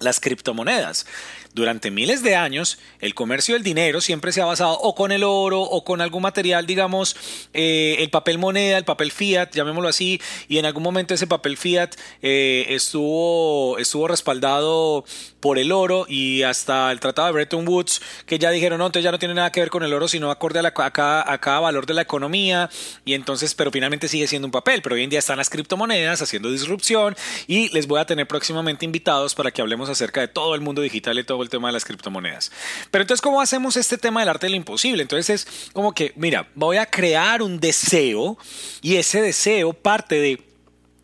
las 0.00 0.20
criptomonedas. 0.20 1.06
Durante 1.54 1.90
miles 1.90 2.22
de 2.22 2.36
años, 2.36 2.78
el 3.00 3.14
comercio 3.14 3.54
del 3.54 3.64
dinero 3.64 4.00
siempre 4.00 4.32
se 4.32 4.40
ha 4.40 4.44
basado 4.44 4.78
o 4.78 4.94
con 4.94 5.12
el 5.12 5.24
oro 5.24 5.60
o 5.60 5.82
con 5.82 6.00
algún 6.00 6.22
material, 6.22 6.66
digamos, 6.66 7.16
eh, 7.54 7.96
el 7.98 8.10
papel 8.10 8.38
moneda, 8.38 8.78
el 8.78 8.84
papel 8.84 9.10
fiat, 9.10 9.50
llamémoslo 9.52 9.88
así, 9.88 10.20
y 10.46 10.58
en 10.58 10.66
algún 10.66 10.82
momento 10.82 11.14
ese 11.14 11.26
papel 11.26 11.56
fiat 11.56 11.96
eh, 12.22 12.66
estuvo, 12.68 13.78
estuvo 13.78 14.06
respaldado 14.06 15.04
por 15.40 15.58
el 15.58 15.72
oro 15.72 16.06
y 16.08 16.42
hasta 16.42 16.92
el 16.92 17.00
Tratado 17.00 17.28
de 17.28 17.32
Bretton 17.32 17.66
Woods, 17.66 18.02
que 18.26 18.38
ya 18.38 18.50
dijeron, 18.50 18.78
no, 18.78 18.86
entonces 18.86 19.04
ya 19.04 19.12
no 19.12 19.18
tiene 19.18 19.34
nada 19.34 19.50
que 19.50 19.60
ver 19.60 19.70
con 19.70 19.82
el 19.82 19.92
oro, 19.92 20.06
sino 20.06 20.30
acorde 20.30 20.58
a, 20.58 20.62
la, 20.62 20.72
a, 20.76 20.90
cada, 21.38 21.60
valor 21.60 21.86
de 21.86 21.94
la 21.94 22.02
economía, 22.02 22.68
y 23.04 23.14
entonces, 23.14 23.54
pero 23.54 23.70
finalmente 23.70 24.06
sigue 24.06 24.26
siendo 24.26 24.46
un 24.46 24.52
papel, 24.52 24.82
pero 24.82 24.94
hoy 24.94 25.02
en 25.02 25.10
día 25.10 25.18
están 25.18 25.38
las 25.38 25.50
criptomonedas 25.50 26.20
haciendo 26.22 26.50
disrupción 26.50 27.16
y 27.46 27.68
les 27.70 27.86
voy 27.86 28.00
a 28.00 28.06
tener 28.06 28.28
próximamente 28.28 28.84
invitados 28.84 29.34
para 29.34 29.50
que 29.50 29.60
hablemos 29.60 29.77
acerca 29.86 30.20
de 30.20 30.28
todo 30.28 30.54
el 30.54 30.60
mundo 30.60 30.80
digital 30.80 31.18
y 31.18 31.24
todo 31.24 31.42
el 31.42 31.50
tema 31.50 31.68
de 31.68 31.74
las 31.74 31.84
criptomonedas. 31.84 32.50
Pero 32.90 33.02
entonces, 33.02 33.20
¿cómo 33.20 33.40
hacemos 33.40 33.76
este 33.76 33.98
tema 33.98 34.20
del 34.20 34.30
arte 34.30 34.46
de 34.46 34.50
lo 34.50 34.56
imposible? 34.56 35.02
Entonces 35.02 35.46
es 35.46 35.70
como 35.72 35.92
que, 35.92 36.12
mira, 36.16 36.48
voy 36.54 36.78
a 36.78 36.86
crear 36.86 37.42
un 37.42 37.60
deseo 37.60 38.38
y 38.80 38.96
ese 38.96 39.20
deseo 39.20 39.74
parte 39.74 40.18
de 40.20 40.47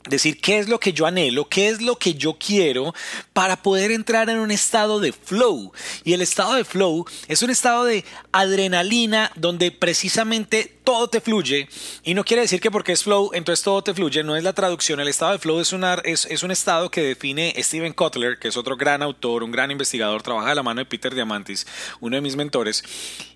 decir 0.08 0.40
qué 0.40 0.58
es 0.58 0.68
lo 0.68 0.78
que 0.78 0.92
yo 0.92 1.06
anhelo, 1.06 1.48
qué 1.48 1.68
es 1.68 1.80
lo 1.80 1.96
que 1.96 2.14
yo 2.14 2.34
quiero 2.34 2.94
para 3.32 3.62
poder 3.62 3.90
entrar 3.90 4.28
en 4.28 4.38
un 4.38 4.50
estado 4.50 5.00
de 5.00 5.12
flow. 5.12 5.72
Y 6.04 6.12
el 6.12 6.22
estado 6.22 6.54
de 6.54 6.64
flow 6.64 7.06
es 7.28 7.42
un 7.42 7.50
estado 7.50 7.84
de 7.84 8.04
adrenalina 8.32 9.32
donde 9.36 9.70
precisamente 9.70 10.74
todo 10.84 11.08
te 11.08 11.20
fluye. 11.20 11.68
Y 12.02 12.14
no 12.14 12.24
quiere 12.24 12.42
decir 12.42 12.60
que 12.60 12.70
porque 12.70 12.92
es 12.92 13.02
flow, 13.02 13.30
entonces 13.32 13.64
todo 13.64 13.82
te 13.82 13.94
fluye. 13.94 14.22
No 14.22 14.36
es 14.36 14.44
la 14.44 14.52
traducción. 14.52 15.00
El 15.00 15.08
estado 15.08 15.32
de 15.32 15.38
flow 15.38 15.58
es, 15.60 15.72
una, 15.72 15.94
es, 16.04 16.42
un 16.42 16.50
estado 16.50 16.90
que 16.90 17.02
define 17.02 17.54
Steven 17.58 17.94
Kotler, 17.94 18.38
que 18.38 18.48
es 18.48 18.56
otro 18.56 18.76
gran 18.76 19.02
autor, 19.02 19.42
un 19.42 19.50
gran 19.50 19.70
investigador, 19.70 20.22
trabaja 20.22 20.50
de 20.50 20.54
la 20.54 20.62
mano 20.62 20.80
de 20.80 20.84
Peter 20.84 21.14
Diamantis, 21.14 21.66
uno 22.00 22.16
de 22.16 22.22
mis 22.22 22.36
mentores. 22.36 22.84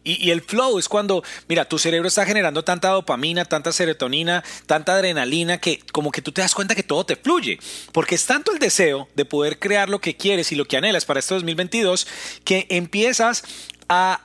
Y, 0.05 0.23
y 0.25 0.31
el 0.31 0.43
flow 0.43 0.79
es 0.79 0.89
cuando, 0.89 1.25
mira, 1.49 1.65
tu 1.65 1.79
cerebro 1.79 2.09
está 2.09 2.27
generando 2.27 2.63
tanta 2.63 2.91
dopamina, 2.91 3.47
tanta 3.47 3.73
serotonina, 3.73 4.45
tanta 4.67 4.95
adrenalina, 4.95 5.59
que 5.59 5.81
como 5.93 6.11
que 6.11 6.21
tú 6.21 6.33
te 6.33 6.43
das 6.43 6.55
cuenta 6.59 6.75
que 6.75 6.83
todo 6.83 7.07
te 7.07 7.15
fluye, 7.15 7.61
porque 7.93 8.17
es 8.17 8.27
tanto 8.27 8.51
el 8.51 8.59
deseo 8.59 9.07
de 9.15 9.25
poder 9.25 9.61
crear 9.61 9.89
lo 9.89 10.01
que 10.01 10.17
quieres 10.17 10.51
y 10.51 10.57
lo 10.57 10.65
que 10.65 10.77
anhelas 10.77 11.05
para 11.05 11.21
este 11.21 11.35
2022 11.35 12.09
que 12.43 12.67
empiezas 12.69 13.45
a, 13.89 14.23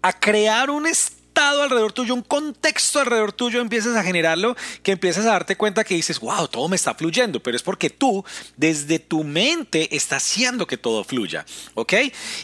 a 0.00 0.18
crear 0.18 0.70
un 0.70 0.86
alrededor 1.62 1.92
tuyo, 1.92 2.14
un 2.14 2.22
contexto 2.22 3.00
alrededor 3.00 3.32
tuyo, 3.32 3.60
empiezas 3.60 3.96
a 3.96 4.02
generarlo, 4.02 4.56
que 4.82 4.92
empiezas 4.92 5.24
a 5.26 5.30
darte 5.30 5.56
cuenta 5.56 5.84
que 5.84 5.94
dices, 5.94 6.20
wow, 6.20 6.48
todo 6.48 6.68
me 6.68 6.76
está 6.76 6.94
fluyendo, 6.94 7.40
pero 7.42 7.56
es 7.56 7.62
porque 7.62 7.90
tú, 7.90 8.24
desde 8.56 8.98
tu 8.98 9.24
mente, 9.24 9.94
estás 9.94 10.22
haciendo 10.22 10.66
que 10.66 10.76
todo 10.76 11.04
fluya, 11.04 11.44
¿ok? 11.74 11.94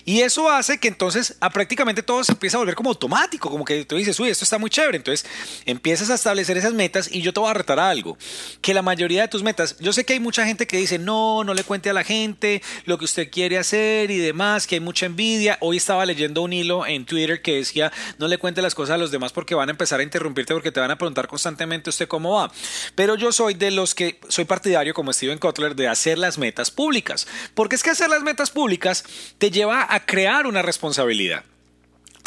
Y 0.04 0.20
eso 0.20 0.50
hace 0.50 0.78
que 0.78 0.88
entonces 0.88 1.36
a 1.40 1.50
prácticamente 1.50 2.02
todo 2.02 2.24
se 2.24 2.32
empieza 2.32 2.56
a 2.56 2.60
volver 2.60 2.74
como 2.74 2.90
automático, 2.90 3.50
como 3.50 3.64
que 3.64 3.84
tú 3.84 3.96
dices, 3.96 4.18
uy, 4.18 4.30
esto 4.30 4.44
está 4.44 4.58
muy 4.58 4.70
chévere, 4.70 4.96
entonces 4.96 5.28
empiezas 5.64 6.10
a 6.10 6.14
establecer 6.14 6.56
esas 6.56 6.72
metas 6.72 7.08
y 7.12 7.22
yo 7.22 7.32
te 7.32 7.40
voy 7.40 7.50
a 7.50 7.54
retar 7.54 7.78
a 7.78 7.88
algo, 7.88 8.18
que 8.60 8.74
la 8.74 8.82
mayoría 8.82 9.22
de 9.22 9.28
tus 9.28 9.42
metas, 9.42 9.76
yo 9.78 9.92
sé 9.92 10.04
que 10.04 10.14
hay 10.14 10.20
mucha 10.20 10.44
gente 10.44 10.66
que 10.66 10.76
dice, 10.76 10.98
no, 10.98 11.44
no 11.44 11.54
le 11.54 11.64
cuente 11.64 11.90
a 11.90 11.92
la 11.92 12.04
gente 12.04 12.62
lo 12.84 12.98
que 12.98 13.04
usted 13.04 13.30
quiere 13.30 13.58
hacer 13.58 14.10
y 14.10 14.18
demás, 14.18 14.66
que 14.66 14.76
hay 14.76 14.80
mucha 14.80 15.06
envidia, 15.06 15.58
hoy 15.60 15.76
estaba 15.76 16.04
leyendo 16.04 16.42
un 16.42 16.52
hilo 16.52 16.86
en 16.86 17.04
Twitter 17.04 17.42
que 17.42 17.56
decía, 17.56 17.92
no 18.18 18.28
le 18.28 18.38
cuente 18.38 18.62
las 18.62 18.74
cosas 18.78 18.94
a 18.94 18.98
los 18.98 19.10
demás 19.10 19.32
porque 19.32 19.56
van 19.56 19.68
a 19.68 19.72
empezar 19.72 19.98
a 19.98 20.04
interrumpirte 20.04 20.54
porque 20.54 20.70
te 20.70 20.78
van 20.78 20.92
a 20.92 20.96
preguntar 20.96 21.26
constantemente 21.26 21.90
usted 21.90 22.06
cómo 22.06 22.36
va. 22.36 22.52
Pero 22.94 23.16
yo 23.16 23.32
soy 23.32 23.54
de 23.54 23.72
los 23.72 23.92
que 23.92 24.20
soy 24.28 24.44
partidario, 24.44 24.94
como 24.94 25.12
Steven 25.12 25.38
Kotler, 25.38 25.74
de 25.74 25.88
hacer 25.88 26.16
las 26.16 26.38
metas 26.38 26.70
públicas. 26.70 27.26
Porque 27.54 27.74
es 27.74 27.82
que 27.82 27.90
hacer 27.90 28.08
las 28.08 28.22
metas 28.22 28.50
públicas 28.50 29.04
te 29.38 29.50
lleva 29.50 29.92
a 29.92 30.06
crear 30.06 30.46
una 30.46 30.62
responsabilidad 30.62 31.42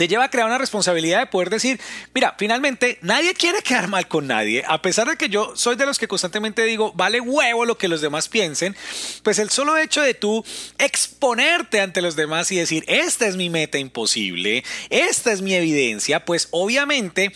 te 0.01 0.07
lleva 0.07 0.23
a 0.23 0.31
crear 0.31 0.47
una 0.47 0.57
responsabilidad 0.57 1.19
de 1.19 1.27
poder 1.27 1.51
decir, 1.51 1.79
mira, 2.15 2.33
finalmente 2.35 2.97
nadie 3.03 3.35
quiere 3.35 3.61
quedar 3.61 3.87
mal 3.87 4.07
con 4.07 4.25
nadie, 4.25 4.63
a 4.67 4.81
pesar 4.81 5.07
de 5.07 5.15
que 5.15 5.29
yo 5.29 5.55
soy 5.55 5.75
de 5.75 5.85
los 5.85 5.99
que 5.99 6.07
constantemente 6.07 6.63
digo, 6.63 6.91
vale 6.93 7.21
huevo 7.21 7.65
lo 7.65 7.77
que 7.77 7.87
los 7.87 8.01
demás 8.01 8.27
piensen, 8.27 8.75
pues 9.21 9.37
el 9.37 9.51
solo 9.51 9.77
hecho 9.77 10.01
de 10.01 10.15
tú 10.15 10.43
exponerte 10.79 11.81
ante 11.81 12.01
los 12.01 12.15
demás 12.15 12.51
y 12.51 12.55
decir, 12.55 12.83
esta 12.87 13.27
es 13.27 13.35
mi 13.35 13.51
meta 13.51 13.77
imposible, 13.77 14.63
esta 14.89 15.31
es 15.31 15.43
mi 15.43 15.53
evidencia, 15.53 16.25
pues 16.25 16.47
obviamente 16.49 17.31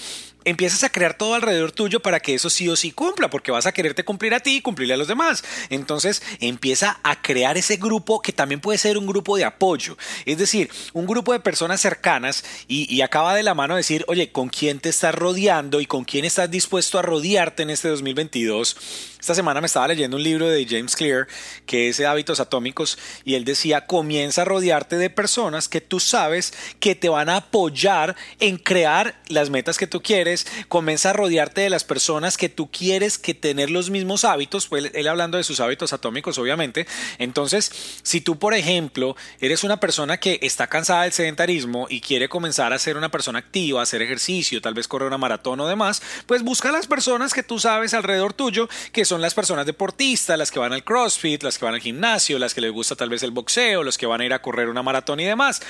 empiezas 0.45 0.83
a 0.83 0.89
crear 0.89 1.17
todo 1.17 1.33
alrededor 1.33 1.71
tuyo 1.71 1.99
para 1.99 2.19
que 2.19 2.35
eso 2.35 2.49
sí 2.49 2.69
o 2.69 2.75
sí 2.75 2.91
cumpla, 2.91 3.29
porque 3.29 3.51
vas 3.51 3.65
a 3.65 3.71
quererte 3.71 4.05
cumplir 4.05 4.33
a 4.33 4.39
ti 4.39 4.57
y 4.57 4.61
cumplirle 4.61 4.93
a 4.93 4.97
los 4.97 5.07
demás. 5.07 5.43
Entonces 5.69 6.23
empieza 6.39 6.99
a 7.03 7.21
crear 7.21 7.57
ese 7.57 7.77
grupo 7.77 8.21
que 8.21 8.31
también 8.31 8.61
puede 8.61 8.77
ser 8.77 8.97
un 8.97 9.07
grupo 9.07 9.35
de 9.37 9.43
apoyo, 9.43 9.97
es 10.25 10.37
decir, 10.37 10.69
un 10.93 11.05
grupo 11.05 11.33
de 11.33 11.39
personas 11.39 11.81
cercanas 11.81 12.43
y, 12.67 12.95
acaba 13.05 13.35
de 13.35 13.43
la 13.43 13.53
mano 13.53 13.75
decir, 13.75 14.03
oye, 14.07 14.31
¿con 14.31 14.49
quién 14.49 14.79
te 14.79 14.89
estás 14.89 15.13
rodeando 15.13 15.79
y 15.79 15.85
con 15.85 16.05
quién 16.05 16.25
estás 16.25 16.49
dispuesto 16.49 16.97
a 16.97 17.01
rodearte 17.01 17.63
en 17.63 17.69
este 17.69 17.89
2022? 17.89 18.77
Esta 19.25 19.33
semana 19.33 19.59
me 19.59 19.65
estaba 19.65 19.87
leyendo 19.87 20.17
un 20.17 20.23
libro 20.23 20.47
de 20.47 20.67
James 20.69 20.95
Clear 20.95 21.27
que 21.65 21.89
es 21.89 21.99
hábitos 21.99 22.39
atómicos 22.39 22.99
y 23.23 23.33
él 23.33 23.43
decía, 23.43 23.87
comienza 23.87 24.43
a 24.43 24.45
rodearte 24.45 24.99
de 24.99 25.09
personas 25.09 25.67
que 25.67 25.81
tú 25.81 25.99
sabes 25.99 26.53
que 26.79 26.93
te 26.93 27.09
van 27.09 27.29
a 27.29 27.37
apoyar 27.37 28.15
en 28.39 28.59
crear 28.59 29.19
las 29.29 29.49
metas 29.49 29.79
que 29.79 29.87
tú 29.87 30.03
quieres 30.03 30.45
comienza 30.67 31.09
a 31.09 31.13
rodearte 31.13 31.61
de 31.61 31.71
las 31.71 31.83
personas 31.83 32.37
que 32.37 32.49
tú 32.49 32.69
quieres 32.69 33.17
que 33.17 33.33
tener 33.33 33.71
los 33.71 33.89
mismos 33.89 34.25
hábitos, 34.25 34.67
pues 34.67 34.91
él 34.93 35.07
hablando 35.07 35.39
de 35.39 35.43
sus 35.43 35.59
hábitos 35.59 35.91
atómicos, 35.91 36.37
obviamente. 36.37 36.85
Entonces, 37.17 37.71
si 38.03 38.21
tú, 38.21 38.37
por 38.37 38.53
ejemplo, 38.53 39.15
eres 39.41 39.63
una 39.63 39.79
persona 39.79 40.19
que 40.19 40.37
está 40.43 40.67
cansada 40.67 41.01
del 41.01 41.13
sedentarismo 41.13 41.87
y 41.89 41.99
quiere 41.99 42.29
comenzar 42.29 42.73
a 42.73 42.77
ser 42.77 42.95
una 42.95 43.09
persona 43.09 43.39
activa, 43.39 43.81
hacer 43.81 44.03
ejercicio, 44.03 44.61
tal 44.61 44.75
vez 44.75 44.87
correr 44.87 45.07
una 45.07 45.17
maratón 45.17 45.59
o 45.61 45.67
demás, 45.67 46.03
pues 46.27 46.43
busca 46.43 46.71
las 46.71 46.85
personas 46.85 47.33
que 47.33 47.41
tú 47.41 47.57
sabes 47.57 47.95
alrededor 47.95 48.33
tuyo, 48.33 48.69
que 48.91 49.03
son 49.03 49.14
las 49.21 49.33
personas 49.33 49.65
deportistas, 49.65 50.37
las 50.37 50.51
que 50.51 50.59
van 50.59 50.73
al 50.73 50.83
CrossFit, 50.83 51.43
las 51.43 51.57
que 51.57 51.65
van 51.65 51.73
al 51.73 51.81
gimnasio, 51.81 52.39
las 52.39 52.53
que 52.53 52.61
les 52.61 52.71
gusta 52.71 52.95
tal 52.95 53.09
vez 53.09 53.23
el 53.23 53.31
boxeo, 53.31 53.83
los 53.83 53.97
que 53.97 54.05
van 54.05 54.21
a 54.21 54.25
ir 54.25 54.33
a 54.33 54.41
correr 54.41 54.69
una 54.69 54.83
maratón 54.83 55.19
y 55.19 55.25
demás. 55.25 55.61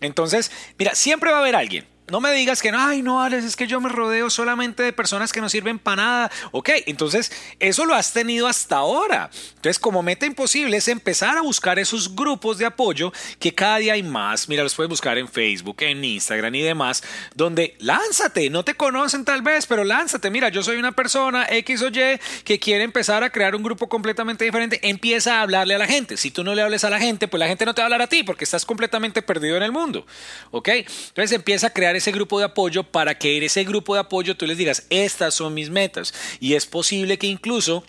Entonces, 0.00 0.50
mira, 0.78 0.94
siempre 0.94 1.30
va 1.30 1.38
a 1.38 1.40
haber 1.40 1.56
alguien 1.56 1.91
no 2.08 2.20
me 2.20 2.32
digas 2.32 2.60
que 2.60 2.72
no, 2.72 2.80
ay, 2.80 3.00
no, 3.00 3.22
Alex, 3.22 3.44
es 3.44 3.56
que 3.56 3.66
yo 3.66 3.80
me 3.80 3.88
rodeo 3.88 4.28
solamente 4.28 4.82
de 4.82 4.92
personas 4.92 5.32
que 5.32 5.40
no 5.40 5.48
sirven 5.48 5.78
para 5.78 6.02
nada. 6.02 6.30
Ok, 6.50 6.70
entonces 6.86 7.32
eso 7.58 7.84
lo 7.84 7.94
has 7.94 8.12
tenido 8.12 8.48
hasta 8.48 8.76
ahora. 8.76 9.30
Entonces, 9.54 9.78
como 9.78 10.02
meta 10.02 10.26
imposible 10.26 10.76
es 10.76 10.88
empezar 10.88 11.38
a 11.38 11.42
buscar 11.42 11.78
esos 11.78 12.14
grupos 12.14 12.58
de 12.58 12.66
apoyo 12.66 13.12
que 13.38 13.54
cada 13.54 13.78
día 13.78 13.92
hay 13.94 14.02
más. 14.02 14.48
Mira, 14.48 14.62
los 14.62 14.74
puedes 14.74 14.90
buscar 14.90 15.16
en 15.16 15.28
Facebook, 15.28 15.76
en 15.80 16.04
Instagram 16.04 16.54
y 16.54 16.62
demás, 16.62 17.02
donde 17.34 17.76
lánzate, 17.78 18.50
no 18.50 18.64
te 18.64 18.74
conocen 18.74 19.24
tal 19.24 19.42
vez, 19.42 19.66
pero 19.66 19.84
lánzate. 19.84 20.28
Mira, 20.28 20.48
yo 20.48 20.62
soy 20.62 20.76
una 20.76 20.92
persona 20.92 21.46
X 21.48 21.82
o 21.82 21.88
Y 21.88 22.18
que 22.44 22.58
quiere 22.58 22.84
empezar 22.84 23.22
a 23.22 23.30
crear 23.30 23.54
un 23.54 23.62
grupo 23.62 23.88
completamente 23.88 24.44
diferente. 24.44 24.80
Empieza 24.82 25.38
a 25.38 25.42
hablarle 25.42 25.76
a 25.76 25.78
la 25.78 25.86
gente. 25.86 26.16
Si 26.16 26.30
tú 26.30 26.42
no 26.42 26.54
le 26.54 26.62
hables 26.62 26.84
a 26.84 26.90
la 26.90 26.98
gente, 26.98 27.28
pues 27.28 27.38
la 27.38 27.46
gente 27.46 27.64
no 27.64 27.74
te 27.74 27.80
va 27.80 27.84
a 27.84 27.86
hablar 27.86 28.02
a 28.02 28.06
ti 28.08 28.24
porque 28.24 28.44
estás 28.44 28.66
completamente 28.66 29.22
perdido 29.22 29.56
en 29.56 29.62
el 29.62 29.72
mundo. 29.72 30.04
Ok, 30.50 30.68
entonces 30.68 31.32
empieza 31.32 31.68
a 31.68 31.70
crear 31.70 31.91
ese 31.96 32.12
grupo 32.12 32.38
de 32.38 32.44
apoyo 32.44 32.82
para 32.84 33.18
que 33.18 33.36
en 33.36 33.42
ese 33.42 33.64
grupo 33.64 33.94
de 33.94 34.00
apoyo 34.00 34.36
tú 34.36 34.46
les 34.46 34.58
digas, 34.58 34.86
estas 34.90 35.34
son 35.34 35.54
mis 35.54 35.70
metas. 35.70 36.14
Y 36.40 36.54
es 36.54 36.66
posible 36.66 37.18
que 37.18 37.26
incluso 37.26 37.84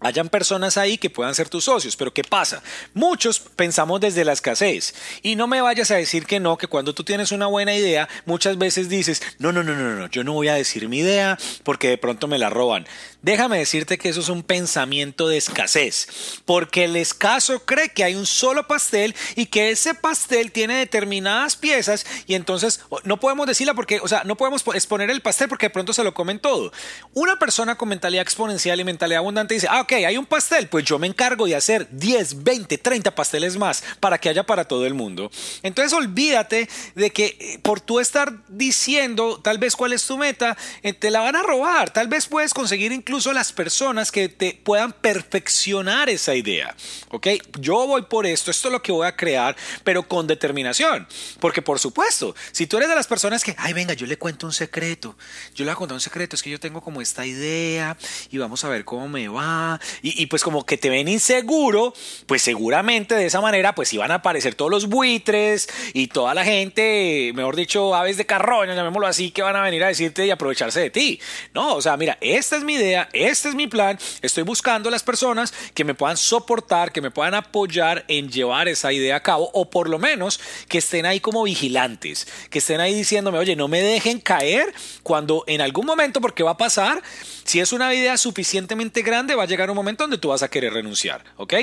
hayan 0.00 0.28
personas 0.28 0.76
ahí 0.76 0.98
que 0.98 1.10
puedan 1.10 1.34
ser 1.34 1.48
tus 1.48 1.64
socios. 1.64 1.96
Pero 1.96 2.12
¿qué 2.12 2.24
pasa? 2.24 2.62
Muchos 2.94 3.40
pensamos 3.40 4.00
desde 4.00 4.24
la 4.24 4.32
escasez. 4.32 4.94
Y 5.22 5.36
no 5.36 5.46
me 5.46 5.60
vayas 5.60 5.90
a 5.90 5.96
decir 5.96 6.26
que 6.26 6.40
no, 6.40 6.56
que 6.56 6.66
cuando 6.66 6.94
tú 6.94 7.04
tienes 7.04 7.32
una 7.32 7.46
buena 7.46 7.74
idea, 7.74 8.08
muchas 8.24 8.58
veces 8.58 8.88
dices, 8.88 9.22
no, 9.38 9.52
no, 9.52 9.62
no, 9.62 9.74
no, 9.74 9.94
no, 9.94 10.08
yo 10.08 10.24
no 10.24 10.32
voy 10.32 10.48
a 10.48 10.54
decir 10.54 10.88
mi 10.88 10.98
idea 10.98 11.38
porque 11.62 11.88
de 11.88 11.98
pronto 11.98 12.26
me 12.26 12.38
la 12.38 12.50
roban. 12.50 12.86
Déjame 13.22 13.58
decirte 13.58 13.98
que 13.98 14.08
eso 14.08 14.20
es 14.20 14.30
un 14.30 14.42
pensamiento 14.42 15.28
de 15.28 15.36
escasez, 15.36 16.40
porque 16.46 16.84
el 16.84 16.96
escaso 16.96 17.64
cree 17.66 17.90
que 17.90 18.02
hay 18.02 18.14
un 18.14 18.26
solo 18.26 18.66
pastel 18.66 19.14
y 19.36 19.46
que 19.46 19.70
ese 19.70 19.94
pastel 19.94 20.52
tiene 20.52 20.78
determinadas 20.78 21.56
piezas 21.56 22.06
y 22.26 22.34
entonces 22.34 22.80
no 23.04 23.20
podemos 23.20 23.46
decirla 23.46 23.74
porque, 23.74 24.00
o 24.00 24.08
sea, 24.08 24.24
no 24.24 24.36
podemos 24.36 24.64
exponer 24.74 25.10
el 25.10 25.20
pastel 25.20 25.48
porque 25.48 25.66
de 25.66 25.70
pronto 25.70 25.92
se 25.92 26.02
lo 26.02 26.14
comen 26.14 26.38
todo. 26.38 26.72
Una 27.12 27.38
persona 27.38 27.76
con 27.76 27.90
mentalidad 27.90 28.22
exponencial 28.22 28.80
y 28.80 28.84
mentalidad 28.84 29.18
abundante 29.18 29.54
dice, 29.54 29.66
ah, 29.68 29.86
hay 29.96 30.16
un 30.16 30.26
pastel, 30.26 30.68
pues 30.68 30.84
yo 30.84 30.98
me 30.98 31.06
encargo 31.06 31.46
de 31.46 31.56
hacer 31.56 31.88
10, 31.90 32.42
20, 32.42 32.78
30 32.78 33.14
pasteles 33.14 33.56
más 33.56 33.82
para 34.00 34.18
que 34.18 34.28
haya 34.28 34.44
para 34.44 34.66
todo 34.66 34.86
el 34.86 34.94
mundo. 34.94 35.30
Entonces 35.62 35.92
olvídate 35.92 36.68
de 36.94 37.10
que 37.10 37.36
eh, 37.38 37.58
por 37.62 37.80
tú 37.80 38.00
estar 38.00 38.32
diciendo 38.48 39.40
tal 39.42 39.58
vez 39.58 39.76
cuál 39.76 39.92
es 39.92 40.06
tu 40.06 40.16
meta, 40.16 40.56
eh, 40.82 40.92
te 40.92 41.10
la 41.10 41.20
van 41.20 41.36
a 41.36 41.42
robar, 41.42 41.90
tal 41.90 42.08
vez 42.08 42.26
puedes 42.26 42.54
conseguir 42.54 42.92
incluso 42.92 43.32
las 43.32 43.52
personas 43.52 44.12
que 44.12 44.28
te 44.28 44.60
puedan 44.62 44.92
perfeccionar 44.92 46.08
esa 46.08 46.34
idea. 46.34 46.74
¿Ok? 47.10 47.28
Yo 47.58 47.86
voy 47.86 48.02
por 48.02 48.26
esto, 48.26 48.50
esto 48.50 48.68
es 48.68 48.72
lo 48.72 48.82
que 48.82 48.92
voy 48.92 49.06
a 49.06 49.16
crear, 49.16 49.56
pero 49.84 50.06
con 50.06 50.26
determinación. 50.26 51.06
Porque 51.40 51.62
por 51.62 51.78
supuesto, 51.78 52.34
si 52.52 52.66
tú 52.66 52.76
eres 52.76 52.88
de 52.88 52.94
las 52.94 53.06
personas 53.06 53.44
que, 53.44 53.54
ay, 53.58 53.72
venga, 53.72 53.94
yo 53.94 54.06
le 54.06 54.18
cuento 54.18 54.46
un 54.46 54.52
secreto, 54.52 55.16
yo 55.54 55.64
le 55.64 55.70
voy 55.70 55.72
a 55.72 55.76
contar 55.76 55.94
un 55.94 56.00
secreto, 56.00 56.36
es 56.36 56.42
que 56.42 56.50
yo 56.50 56.60
tengo 56.60 56.80
como 56.80 57.00
esta 57.00 57.26
idea 57.26 57.96
y 58.30 58.38
vamos 58.38 58.64
a 58.64 58.68
ver 58.68 58.84
cómo 58.84 59.08
me 59.08 59.28
va. 59.28 59.79
Y, 60.02 60.26
pues 60.26 60.42
como 60.42 60.64
que 60.64 60.76
te 60.76 60.90
ven 60.90 61.08
inseguro, 61.08 61.94
pues 62.26 62.42
seguramente 62.42 63.14
de 63.14 63.26
esa 63.26 63.40
manera 63.40 63.74
pues 63.74 63.92
iban 63.92 64.10
a 64.10 64.16
aparecer 64.16 64.54
todos 64.54 64.70
los 64.70 64.88
buitres 64.88 65.68
y 65.92 66.08
toda 66.08 66.34
la 66.34 66.44
gente, 66.44 67.32
mejor 67.34 67.56
dicho, 67.56 67.94
aves 67.94 68.16
de 68.16 68.26
carroña, 68.26 68.74
llamémoslo 68.74 69.06
así, 69.06 69.30
que 69.30 69.42
van 69.42 69.56
a 69.56 69.62
venir 69.62 69.84
a 69.84 69.88
decirte 69.88 70.26
y 70.26 70.30
aprovecharse 70.30 70.80
de 70.80 70.90
ti. 70.90 71.20
No, 71.54 71.74
o 71.74 71.82
sea, 71.82 71.96
mira, 71.96 72.18
esta 72.20 72.56
es 72.56 72.64
mi 72.64 72.74
idea 72.74 73.08
este 73.12 73.48
es 73.48 73.54
mi 73.54 73.66
plan, 73.66 73.98
estoy 74.22 74.42
buscando 74.42 74.90
las 74.90 75.02
personas 75.02 75.52
que 75.74 75.84
me 75.84 75.94
puedan 75.94 76.16
soportar, 76.16 76.92
que 76.92 77.00
me 77.00 77.10
puedan 77.10 77.34
apoyar 77.34 78.04
en 78.08 78.30
llevar 78.30 78.68
esa 78.68 78.92
idea 78.92 79.16
a 79.16 79.22
cabo 79.22 79.50
o 79.52 79.70
por 79.70 79.88
lo 79.88 79.98
menos 79.98 80.40
que 80.68 80.78
estén 80.78 81.06
ahí 81.06 81.20
como 81.20 81.42
vigilantes, 81.42 82.26
que 82.50 82.58
estén 82.58 82.80
ahí 82.80 82.94
diciéndome, 82.94 83.38
oye, 83.38 83.56
no 83.56 83.68
me 83.68 83.80
dejen 83.80 84.20
caer 84.20 84.72
cuando 85.02 85.44
en 85.46 85.60
algún 85.60 85.86
momento, 85.86 86.20
porque 86.20 86.42
va 86.42 86.52
a 86.52 86.56
pasar, 86.56 87.02
si 87.44 87.60
es 87.60 87.72
una 87.72 87.92
idea 87.94 88.16
suficientemente 88.16 89.02
grande, 89.02 89.34
va 89.34 89.44
a 89.44 89.46
llegar 89.46 89.69
un 89.70 89.76
momento 89.76 90.04
donde 90.04 90.18
tú 90.18 90.28
vas 90.28 90.42
a 90.42 90.48
querer 90.48 90.72
renunciar, 90.72 91.24
¿ok? 91.36 91.54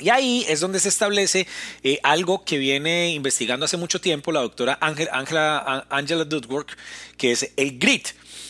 Y 0.00 0.10
ahí 0.10 0.44
es 0.48 0.60
donde 0.60 0.78
se 0.78 0.88
establece 0.88 1.46
eh, 1.82 1.98
algo 2.04 2.44
que 2.44 2.56
viene 2.58 3.10
investigando 3.10 3.64
hace 3.64 3.76
mucho 3.76 4.00
tiempo 4.00 4.30
la 4.30 4.40
doctora 4.40 4.78
Angela, 4.80 5.86
Angela 5.90 6.24
Dudwork, 6.24 6.76
que 7.16 7.32
es 7.32 7.52
el 7.56 7.78
grit. 7.78 8.08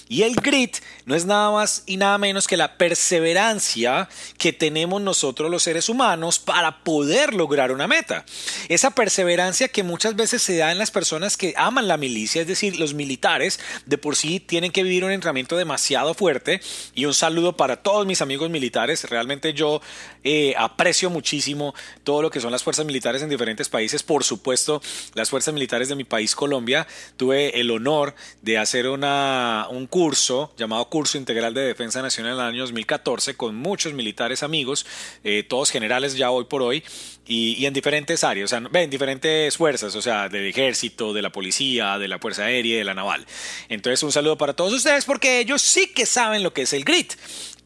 Y 0.08 0.22
el 0.22 0.34
grit 0.36 0.76
no 1.04 1.14
es 1.14 1.26
nada 1.26 1.50
más 1.50 1.82
y 1.86 1.98
nada 1.98 2.16
menos 2.16 2.46
que 2.46 2.56
la 2.56 2.78
perseverancia 2.78 4.08
que 4.38 4.54
tenemos 4.54 5.02
nosotros 5.02 5.50
los 5.50 5.62
seres 5.62 5.88
humanos 5.88 6.38
para 6.38 6.82
poder 6.82 7.34
lograr 7.34 7.72
una 7.72 7.86
meta. 7.86 8.24
Esa 8.68 8.90
perseverancia 8.90 9.68
que 9.68 9.82
muchas 9.82 10.16
veces 10.16 10.42
se 10.42 10.56
da 10.56 10.72
en 10.72 10.78
las 10.78 10.90
personas 10.90 11.36
que 11.36 11.52
aman 11.56 11.88
la 11.88 11.98
milicia, 11.98 12.40
es 12.40 12.48
decir, 12.48 12.78
los 12.78 12.94
militares 12.94 13.60
de 13.84 13.98
por 13.98 14.16
sí 14.16 14.40
tienen 14.40 14.72
que 14.72 14.82
vivir 14.82 15.04
un 15.04 15.12
entrenamiento 15.12 15.56
demasiado 15.56 16.14
fuerte. 16.14 16.60
Y 16.94 17.04
un 17.04 17.14
saludo 17.14 17.56
para 17.56 17.76
todos 17.76 18.06
mis 18.06 18.22
amigos 18.22 18.48
militares. 18.48 19.04
Realmente 19.04 19.52
yo 19.52 19.82
eh, 20.24 20.54
aprecio 20.56 21.10
muchísimo 21.10 21.74
todo 22.02 22.22
lo 22.22 22.30
que 22.30 22.40
son 22.40 22.50
las 22.50 22.62
fuerzas 22.62 22.86
militares 22.86 23.22
en 23.22 23.28
diferentes 23.28 23.68
países. 23.68 24.02
Por 24.02 24.24
supuesto, 24.24 24.80
las 25.14 25.28
fuerzas 25.28 25.52
militares 25.52 25.88
de 25.90 25.96
mi 25.96 26.04
país, 26.04 26.34
Colombia. 26.34 26.86
Tuve 27.18 27.60
el 27.60 27.70
honor 27.70 28.14
de 28.40 28.56
hacer 28.56 28.88
una, 28.88 29.66
un 29.70 29.86
curso 29.86 29.97
curso 29.98 30.52
llamado 30.56 30.88
Curso 30.88 31.18
Integral 31.18 31.54
de 31.54 31.62
Defensa 31.62 32.00
Nacional 32.00 32.34
en 32.34 32.38
el 32.38 32.46
año 32.46 32.60
2014 32.60 33.36
con 33.36 33.56
muchos 33.56 33.94
militares 33.94 34.44
amigos, 34.44 34.86
eh, 35.24 35.42
todos 35.42 35.72
generales 35.72 36.14
ya 36.14 36.30
hoy 36.30 36.44
por 36.44 36.62
hoy, 36.62 36.84
y, 37.26 37.66
en 37.66 37.74
diferentes 37.74 38.22
áreas, 38.22 38.44
o 38.44 38.60
sea, 38.60 38.80
en 38.80 38.90
diferentes 38.90 39.56
fuerzas, 39.56 39.96
o 39.96 40.00
sea, 40.00 40.28
del 40.28 40.46
ejército, 40.46 41.12
de 41.12 41.20
la 41.20 41.30
policía, 41.30 41.98
de 41.98 42.06
la 42.06 42.20
Fuerza 42.20 42.44
Aérea 42.44 42.78
de 42.78 42.84
la 42.84 42.94
Naval. 42.94 43.26
Entonces, 43.68 44.00
un 44.04 44.12
saludo 44.12 44.38
para 44.38 44.54
todos 44.54 44.72
ustedes 44.72 45.04
porque 45.04 45.40
ellos 45.40 45.62
sí 45.62 45.88
que 45.88 46.06
saben 46.06 46.44
lo 46.44 46.52
que 46.52 46.62
es 46.62 46.72
el 46.72 46.84
grit. 46.84 47.14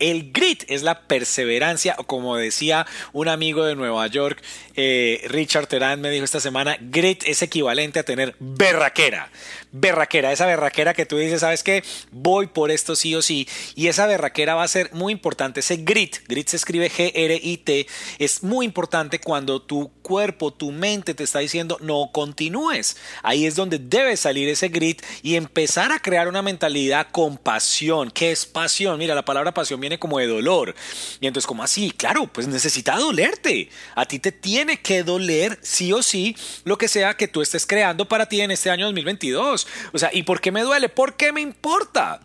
El 0.03 0.33
grit 0.33 0.65
es 0.67 0.83
la 0.83 1.03
perseverancia, 1.03 1.95
o 1.97 2.03
como 2.03 2.37
decía 2.37 2.89
un 3.13 3.29
amigo 3.29 3.65
de 3.65 3.77
Nueva 3.77 4.05
York, 4.09 4.43
eh, 4.75 5.25
Richard 5.29 5.69
Terán 5.69 6.01
me 6.01 6.11
dijo 6.11 6.25
esta 6.25 6.41
semana, 6.41 6.77
grit 6.81 7.23
es 7.25 7.41
equivalente 7.41 8.01
a 8.01 8.03
tener 8.03 8.35
berraquera. 8.41 9.31
Berraquera, 9.71 10.33
esa 10.33 10.45
berraquera 10.45 10.93
que 10.93 11.07
tú 11.07 11.19
dices, 11.19 11.41
¿sabes 11.41 11.63
qué? 11.63 11.85
Voy 12.11 12.49
por 12.49 12.73
esto 12.73 12.97
sí 12.97 13.15
o 13.15 13.23
sí. 13.23 13.49
Y 13.77 13.87
esa 13.87 14.07
berraquera 14.07 14.57
va 14.57 14.65
a 14.65 14.69
ser 14.69 14.93
muy 14.93 15.13
importante. 15.13 15.61
Ese 15.61 15.77
grit, 15.77 16.17
grit 16.27 16.49
se 16.49 16.57
escribe 16.57 16.91
G-R-I-T, 16.91 17.87
es 18.19 18.43
muy 18.43 18.67
importante 18.67 19.21
cuando 19.21 19.63
tu 19.63 19.93
cuerpo, 20.03 20.53
tu 20.53 20.73
mente 20.73 21.15
te 21.15 21.23
está 21.23 21.39
diciendo 21.39 21.79
no 21.81 22.11
continúes. 22.13 22.97
Ahí 23.23 23.47
es 23.47 23.55
donde 23.55 23.79
debe 23.79 24.17
salir 24.17 24.49
ese 24.49 24.69
grit 24.69 25.01
y 25.23 25.37
empezar 25.37 25.93
a 25.93 26.01
crear 26.01 26.27
una 26.27 26.43
mentalidad 26.43 27.07
con 27.13 27.39
pasión. 27.39 28.11
¿Qué 28.11 28.33
es 28.33 28.45
pasión? 28.45 28.99
Mira, 28.99 29.15
la 29.15 29.25
palabra 29.25 29.55
pasión 29.55 29.81
viene 29.81 29.92
como 29.99 30.19
de 30.19 30.27
dolor. 30.27 30.75
Y 31.21 31.27
entonces, 31.27 31.47
como 31.47 31.63
así? 31.63 31.91
Claro, 31.91 32.27
pues 32.27 32.49
necesita 32.49 32.97
dolerte. 32.97 33.71
A 33.95 34.07
ti 34.07 34.19
te 34.19 34.33
tiene 34.33 34.81
que 34.81 35.03
doler 35.03 35.59
sí 35.63 35.93
o 35.93 36.03
sí 36.03 36.37
lo 36.65 36.79
que 36.79 36.89
sea 36.89 37.15
que 37.15 37.29
tú 37.29 37.43
estés 37.43 37.67
creando 37.67 38.07
para 38.07 38.27
ti 38.27 38.41
en 38.41 38.51
este 38.51 38.71
año 38.71 38.87
2022. 38.87 39.67
O 39.93 39.99
sea, 39.99 40.11
¿y 40.13 40.23
por 40.23 40.41
qué 40.41 40.53
me 40.53 40.63
duele? 40.63 40.89
¿Por 40.89 41.17
qué 41.17 41.33
me 41.33 41.41
importa? 41.41 42.21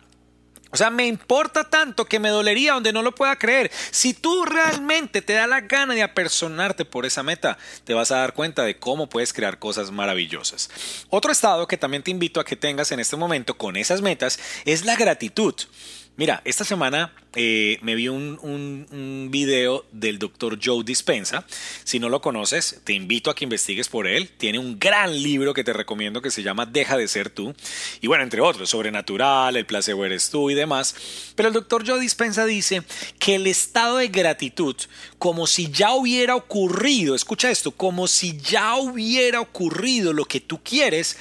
O 0.70 0.76
sea, 0.76 0.90
me 0.90 1.06
importa 1.06 1.64
tanto 1.64 2.04
que 2.04 2.18
me 2.18 2.28
dolería 2.28 2.74
donde 2.74 2.92
no 2.92 3.02
lo 3.02 3.14
pueda 3.14 3.36
creer. 3.36 3.70
Si 3.90 4.12
tú 4.12 4.44
realmente 4.44 5.22
te 5.22 5.32
da 5.32 5.46
la 5.46 5.62
gana 5.62 5.94
de 5.94 6.02
apersonarte 6.02 6.84
por 6.84 7.06
esa 7.06 7.22
meta, 7.22 7.56
te 7.84 7.94
vas 7.94 8.10
a 8.10 8.18
dar 8.18 8.34
cuenta 8.34 8.64
de 8.64 8.78
cómo 8.78 9.08
puedes 9.08 9.32
crear 9.32 9.58
cosas 9.58 9.90
maravillosas. 9.90 10.68
Otro 11.08 11.32
estado 11.32 11.66
que 11.66 11.78
también 11.78 12.02
te 12.02 12.10
invito 12.10 12.38
a 12.38 12.44
que 12.44 12.56
tengas 12.56 12.92
en 12.92 13.00
este 13.00 13.16
momento 13.16 13.56
con 13.56 13.76
esas 13.76 14.02
metas 14.02 14.38
es 14.66 14.84
la 14.84 14.96
gratitud. 14.96 15.54
Mira, 16.18 16.42
esta 16.44 16.64
semana 16.64 17.12
eh, 17.36 17.78
me 17.80 17.94
vi 17.94 18.08
un, 18.08 18.40
un, 18.42 19.28
video 19.30 19.86
del 19.92 20.18
doctor 20.18 20.58
Joe 20.60 20.82
Dispensa. 20.82 21.46
Si 21.84 22.00
no 22.00 22.08
lo 22.08 22.20
conoces, 22.20 22.80
te 22.82 22.92
invito 22.92 23.30
a 23.30 23.36
que 23.36 23.44
investigues 23.44 23.88
por 23.88 24.08
él. 24.08 24.28
Tiene 24.36 24.58
un 24.58 24.80
gran 24.80 25.22
libro 25.22 25.54
que 25.54 25.62
te 25.62 25.72
recomiendo 25.72 26.20
que 26.20 26.32
se 26.32 26.42
llama 26.42 26.66
Deja 26.66 26.96
de 26.96 27.06
ser 27.06 27.30
tú. 27.30 27.54
Y 28.00 28.08
bueno, 28.08 28.24
entre 28.24 28.40
otros, 28.40 28.68
sobrenatural, 28.68 29.56
el 29.56 29.64
placebo 29.64 30.04
eres 30.04 30.28
tú 30.28 30.50
y 30.50 30.54
demás. 30.54 30.96
Pero 31.36 31.50
el 31.50 31.54
doctor 31.54 31.86
Joe 31.86 32.00
Dispensa 32.00 32.46
dice 32.46 32.82
que 33.20 33.36
el 33.36 33.46
estado 33.46 33.98
de 33.98 34.08
gratitud, 34.08 34.74
como 35.18 35.46
si 35.46 35.70
ya 35.70 35.94
hubiera 35.94 36.34
ocurrido, 36.34 37.14
escucha 37.14 37.48
esto, 37.48 37.70
como 37.70 38.08
si 38.08 38.36
ya 38.38 38.74
hubiera 38.74 39.40
ocurrido 39.40 40.12
lo 40.12 40.24
que 40.24 40.40
tú 40.40 40.58
quieres, 40.64 41.16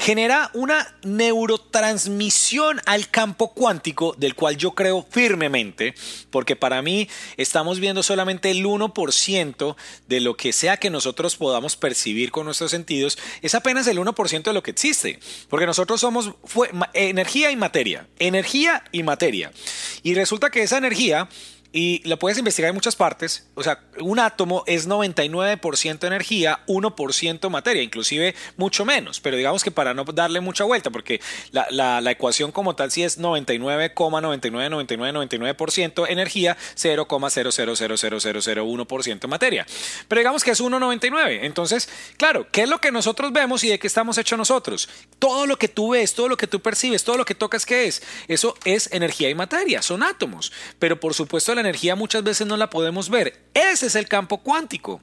genera 0.00 0.50
una 0.54 0.94
neurotransmisión 1.02 2.80
al 2.86 3.10
campo 3.10 3.52
cuántico 3.52 4.14
del 4.16 4.34
cual 4.34 4.56
yo 4.56 4.72
creo 4.72 5.06
firmemente, 5.10 5.94
porque 6.30 6.56
para 6.56 6.80
mí 6.80 7.06
estamos 7.36 7.80
viendo 7.80 8.02
solamente 8.02 8.50
el 8.50 8.64
1% 8.64 9.76
de 10.08 10.20
lo 10.20 10.36
que 10.38 10.54
sea 10.54 10.78
que 10.78 10.88
nosotros 10.88 11.36
podamos 11.36 11.76
percibir 11.76 12.30
con 12.30 12.46
nuestros 12.46 12.70
sentidos, 12.70 13.18
es 13.42 13.54
apenas 13.54 13.86
el 13.88 13.98
1% 13.98 14.42
de 14.42 14.52
lo 14.54 14.62
que 14.62 14.70
existe, 14.70 15.20
porque 15.50 15.66
nosotros 15.66 16.00
somos 16.00 16.32
energía 16.94 17.50
y 17.50 17.56
materia, 17.56 18.08
energía 18.18 18.84
y 18.92 19.02
materia. 19.02 19.52
Y 20.02 20.14
resulta 20.14 20.50
que 20.50 20.62
esa 20.62 20.78
energía 20.78 21.28
y 21.72 22.02
lo 22.08 22.18
puedes 22.18 22.38
investigar 22.38 22.70
en 22.70 22.74
muchas 22.74 22.96
partes. 22.96 23.46
O 23.54 23.62
sea, 23.62 23.84
un 24.00 24.18
átomo 24.18 24.64
es 24.66 24.88
99% 24.88 26.04
energía, 26.06 26.58
1% 26.66 27.48
materia, 27.48 27.80
inclusive 27.82 28.34
mucho 28.56 28.84
menos. 28.84 29.20
Pero 29.20 29.36
digamos 29.36 29.62
que 29.62 29.70
para 29.70 29.94
no 29.94 30.02
darle 30.04 30.40
mucha 30.40 30.64
vuelta, 30.64 30.90
porque 30.90 31.20
la, 31.52 31.68
la, 31.70 32.00
la 32.00 32.10
ecuación 32.10 32.50
como 32.50 32.74
tal 32.74 32.90
sí 32.90 33.04
es 33.04 33.20
99,999999% 33.20 36.06
energía, 36.08 36.56
0,000001% 36.76 39.28
materia. 39.28 39.64
Pero 40.08 40.18
digamos 40.18 40.42
que 40.42 40.50
es 40.50 40.60
1,99. 40.60 41.38
Entonces, 41.42 41.88
claro, 42.16 42.48
¿qué 42.50 42.62
es 42.62 42.68
lo 42.68 42.80
que 42.80 42.90
nosotros 42.90 43.32
vemos 43.32 43.62
y 43.62 43.68
de 43.68 43.78
qué 43.78 43.86
estamos 43.86 44.18
hechos 44.18 44.36
nosotros? 44.38 44.88
Todo 45.18 45.46
lo 45.46 45.56
que 45.56 45.68
tú 45.68 45.90
ves, 45.90 46.14
todo 46.14 46.28
lo 46.28 46.36
que 46.36 46.48
tú 46.48 46.58
percibes, 46.60 47.04
todo 47.04 47.16
lo 47.16 47.24
que 47.24 47.36
tocas, 47.36 47.64
¿qué 47.64 47.86
es? 47.86 48.02
Eso 48.26 48.56
es 48.64 48.92
energía 48.92 49.30
y 49.30 49.34
materia, 49.34 49.82
son 49.82 50.02
átomos. 50.02 50.50
Pero 50.78 50.98
por 50.98 51.12
supuesto, 51.14 51.52
energía 51.60 51.94
muchas 51.94 52.22
veces 52.22 52.46
no 52.46 52.56
la 52.56 52.70
podemos 52.70 53.10
ver. 53.10 53.40
Ese 53.54 53.86
es 53.86 53.94
el 53.94 54.08
campo 54.08 54.38
cuántico. 54.38 55.00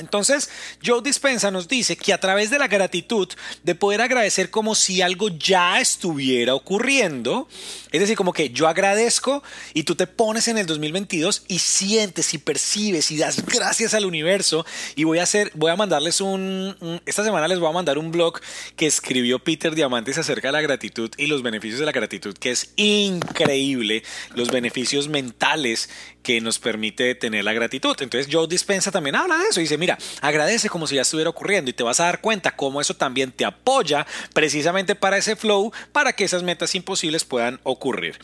Entonces, 0.00 0.50
Joe 0.84 1.02
Dispensa 1.02 1.50
nos 1.50 1.68
dice 1.68 1.96
que 1.96 2.12
a 2.12 2.18
través 2.18 2.50
de 2.50 2.58
la 2.58 2.68
gratitud, 2.68 3.28
de 3.62 3.74
poder 3.74 4.00
agradecer 4.00 4.50
como 4.50 4.74
si 4.74 5.02
algo 5.02 5.28
ya 5.28 5.80
estuviera 5.80 6.54
ocurriendo, 6.54 7.48
es 7.92 8.00
decir, 8.00 8.16
como 8.16 8.32
que 8.32 8.50
yo 8.50 8.68
agradezco 8.68 9.42
y 9.74 9.84
tú 9.84 9.94
te 9.94 10.06
pones 10.06 10.48
en 10.48 10.58
el 10.58 10.66
2022 10.66 11.44
y 11.48 11.58
sientes 11.58 12.34
y 12.34 12.38
percibes 12.38 13.10
y 13.10 13.16
das 13.16 13.44
gracias 13.44 13.94
al 13.94 14.06
universo 14.06 14.64
y 14.96 15.04
voy 15.04 15.18
a 15.18 15.24
hacer, 15.24 15.52
voy 15.54 15.70
a 15.70 15.76
mandarles 15.76 16.20
un, 16.20 17.00
esta 17.06 17.24
semana 17.24 17.48
les 17.48 17.58
voy 17.58 17.68
a 17.68 17.72
mandar 17.72 17.98
un 17.98 18.10
blog 18.10 18.40
que 18.76 18.86
escribió 18.86 19.38
Peter 19.38 19.74
Diamantes 19.74 20.18
acerca 20.18 20.48
de 20.48 20.52
la 20.52 20.60
gratitud 20.60 21.10
y 21.16 21.26
los 21.26 21.42
beneficios 21.42 21.80
de 21.80 21.86
la 21.86 21.92
gratitud, 21.92 22.34
que 22.34 22.50
es 22.50 22.72
increíble, 22.76 24.02
los 24.34 24.50
beneficios 24.50 25.08
mentales 25.08 25.88
que 26.22 26.40
nos 26.40 26.58
permite 26.58 27.14
tener 27.14 27.44
la 27.44 27.52
gratitud. 27.52 27.96
Entonces 28.00 28.28
Joe 28.30 28.46
Dispensa 28.46 28.90
también 28.90 29.16
habla 29.16 29.38
de 29.38 29.48
eso 29.48 29.60
y 29.60 29.64
dice, 29.64 29.78
mira, 29.78 29.98
agradece 30.20 30.68
como 30.68 30.86
si 30.86 30.96
ya 30.96 31.02
estuviera 31.02 31.30
ocurriendo 31.30 31.70
y 31.70 31.74
te 31.74 31.82
vas 31.82 32.00
a 32.00 32.04
dar 32.04 32.20
cuenta 32.20 32.56
cómo 32.56 32.80
eso 32.80 32.94
también 32.94 33.32
te 33.32 33.44
apoya 33.44 34.06
precisamente 34.34 34.94
para 34.94 35.18
ese 35.18 35.36
flow, 35.36 35.72
para 35.92 36.12
que 36.12 36.24
esas 36.24 36.42
metas 36.42 36.74
imposibles 36.74 37.24
puedan 37.24 37.60
ocurrir. 37.62 38.18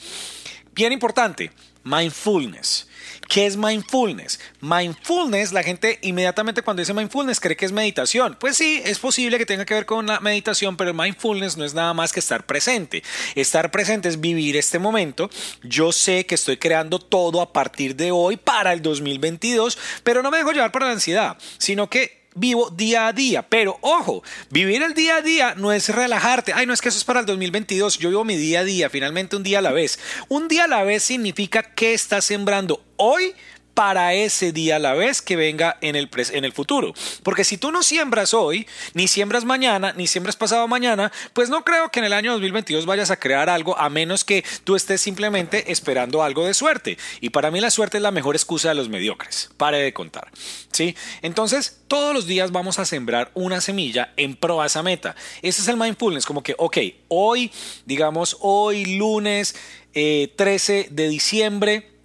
Bien 0.72 0.92
importante, 0.92 1.52
mindfulness. 1.86 2.88
¿Qué 3.28 3.46
es 3.46 3.56
mindfulness? 3.56 4.38
Mindfulness, 4.60 5.52
la 5.52 5.62
gente 5.62 5.98
inmediatamente 6.02 6.62
cuando 6.62 6.80
dice 6.80 6.94
mindfulness 6.94 7.40
cree 7.40 7.56
que 7.56 7.64
es 7.64 7.72
meditación. 7.72 8.36
Pues 8.38 8.56
sí, 8.56 8.82
es 8.84 8.98
posible 8.98 9.38
que 9.38 9.46
tenga 9.46 9.64
que 9.64 9.74
ver 9.74 9.86
con 9.86 10.06
la 10.06 10.20
meditación, 10.20 10.76
pero 10.76 10.94
mindfulness 10.94 11.56
no 11.56 11.64
es 11.64 11.74
nada 11.74 11.92
más 11.92 12.12
que 12.12 12.20
estar 12.20 12.46
presente. 12.46 13.02
Estar 13.34 13.70
presente 13.70 14.08
es 14.08 14.20
vivir 14.20 14.56
este 14.56 14.78
momento. 14.78 15.28
Yo 15.62 15.92
sé 15.92 16.26
que 16.26 16.36
estoy 16.36 16.56
creando 16.56 16.98
todo 16.98 17.40
a 17.40 17.52
partir 17.52 17.96
de 17.96 18.12
hoy 18.12 18.36
para 18.36 18.72
el 18.72 18.82
2022, 18.82 19.78
pero 20.04 20.22
no 20.22 20.30
me 20.30 20.38
dejo 20.38 20.52
llevar 20.52 20.72
por 20.72 20.82
la 20.82 20.92
ansiedad, 20.92 21.36
sino 21.58 21.88
que 21.90 22.15
vivo 22.36 22.70
día 22.70 23.08
a 23.08 23.12
día. 23.12 23.42
Pero 23.42 23.78
ojo, 23.80 24.22
vivir 24.50 24.82
el 24.82 24.94
día 24.94 25.16
a 25.16 25.22
día 25.22 25.54
no 25.56 25.72
es 25.72 25.88
relajarte. 25.88 26.52
Ay, 26.52 26.66
no 26.66 26.72
es 26.72 26.80
que 26.80 26.90
eso 26.90 26.98
es 26.98 27.04
para 27.04 27.20
el 27.20 27.26
2022. 27.26 27.98
Yo 27.98 28.10
vivo 28.10 28.24
mi 28.24 28.36
día 28.36 28.60
a 28.60 28.64
día, 28.64 28.88
finalmente 28.88 29.34
un 29.34 29.42
día 29.42 29.58
a 29.58 29.62
la 29.62 29.72
vez. 29.72 29.98
Un 30.28 30.46
día 30.46 30.64
a 30.64 30.68
la 30.68 30.84
vez 30.84 31.02
significa 31.02 31.62
que 31.62 31.94
estás 31.94 32.24
sembrando 32.24 32.80
hoy 32.96 33.34
para 33.76 34.14
ese 34.14 34.52
día 34.52 34.76
a 34.76 34.78
la 34.78 34.94
vez 34.94 35.20
que 35.20 35.36
venga 35.36 35.76
en 35.82 35.96
el, 35.96 36.08
en 36.32 36.46
el 36.46 36.52
futuro. 36.54 36.94
Porque 37.22 37.44
si 37.44 37.58
tú 37.58 37.70
no 37.70 37.82
siembras 37.82 38.32
hoy, 38.32 38.66
ni 38.94 39.06
siembras 39.06 39.44
mañana, 39.44 39.92
ni 39.92 40.06
siembras 40.06 40.34
pasado 40.34 40.66
mañana, 40.66 41.12
pues 41.34 41.50
no 41.50 41.62
creo 41.62 41.90
que 41.90 41.98
en 41.98 42.06
el 42.06 42.14
año 42.14 42.32
2022 42.32 42.86
vayas 42.86 43.10
a 43.10 43.18
crear 43.18 43.50
algo 43.50 43.76
a 43.76 43.90
menos 43.90 44.24
que 44.24 44.42
tú 44.64 44.76
estés 44.76 45.02
simplemente 45.02 45.70
esperando 45.70 46.22
algo 46.22 46.46
de 46.46 46.54
suerte. 46.54 46.96
Y 47.20 47.28
para 47.28 47.50
mí 47.50 47.60
la 47.60 47.70
suerte 47.70 47.98
es 47.98 48.02
la 48.02 48.12
mejor 48.12 48.34
excusa 48.34 48.70
de 48.70 48.76
los 48.76 48.88
mediocres. 48.88 49.50
Pare 49.58 49.76
de 49.76 49.92
contar. 49.92 50.30
¿Sí? 50.72 50.96
Entonces, 51.20 51.82
todos 51.86 52.14
los 52.14 52.26
días 52.26 52.52
vamos 52.52 52.78
a 52.78 52.86
sembrar 52.86 53.30
una 53.34 53.60
semilla 53.60 54.14
en 54.16 54.36
pro 54.36 54.62
a 54.62 54.66
esa 54.66 54.82
meta. 54.82 55.14
Ese 55.42 55.60
es 55.60 55.68
el 55.68 55.76
mindfulness, 55.76 56.24
como 56.24 56.42
que, 56.42 56.54
ok, 56.56 56.78
hoy, 57.08 57.52
digamos, 57.84 58.38
hoy 58.40 58.96
lunes 58.96 59.54
13 59.92 60.80
eh, 60.80 60.88
de 60.90 61.08
diciembre, 61.08 61.95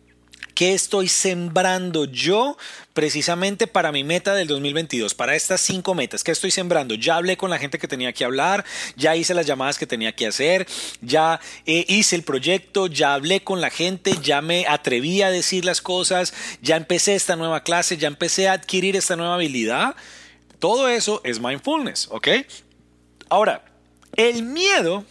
¿Qué 0.62 0.74
estoy 0.74 1.08
sembrando 1.08 2.06
yo 2.06 2.56
precisamente 2.94 3.66
para 3.66 3.92
mi 3.92 4.04
meta 4.04 4.36
del 4.36 4.48
2022? 4.48 5.16
Para 5.16 5.36
estas 5.36 5.60
cinco 5.60 5.96
metas, 5.96 6.24
¿qué 6.24 6.30
estoy 6.30 6.52
sembrando? 6.52 6.94
Ya 6.94 7.16
hablé 7.16 7.36
con 7.36 7.50
la 7.50 7.58
gente 7.58 7.80
que 7.80 7.88
tenía 7.88 8.14
que 8.14 8.26
hablar, 8.26 8.64
ya 8.96 9.16
hice 9.16 9.34
las 9.34 9.48
llamadas 9.48 9.80
que 9.80 9.88
tenía 9.88 10.12
que 10.12 10.28
hacer, 10.28 10.68
ya 11.02 11.40
eh, 11.66 11.84
hice 11.88 12.16
el 12.16 12.22
proyecto, 12.22 12.86
ya 12.86 13.16
hablé 13.16 13.44
con 13.44 13.60
la 13.60 13.72
gente, 13.72 14.14
ya 14.22 14.44
me 14.44 14.68
atreví 14.68 15.24
a 15.24 15.32
decir 15.32 15.66
las 15.66 15.82
cosas, 15.82 16.32
ya 16.62 16.76
empecé 16.76 17.16
esta 17.16 17.36
nueva 17.36 17.64
clase, 17.64 17.98
ya 17.98 18.08
empecé 18.08 18.48
a 18.48 18.54
adquirir 18.54 18.96
esta 18.96 19.16
nueva 19.16 19.34
habilidad. 19.34 19.96
Todo 20.60 20.90
eso 20.90 21.22
es 21.24 21.40
mindfulness, 21.40 22.08
¿ok? 22.12 22.28
Ahora, 23.30 23.66
el 24.16 24.44
miedo 24.44 25.06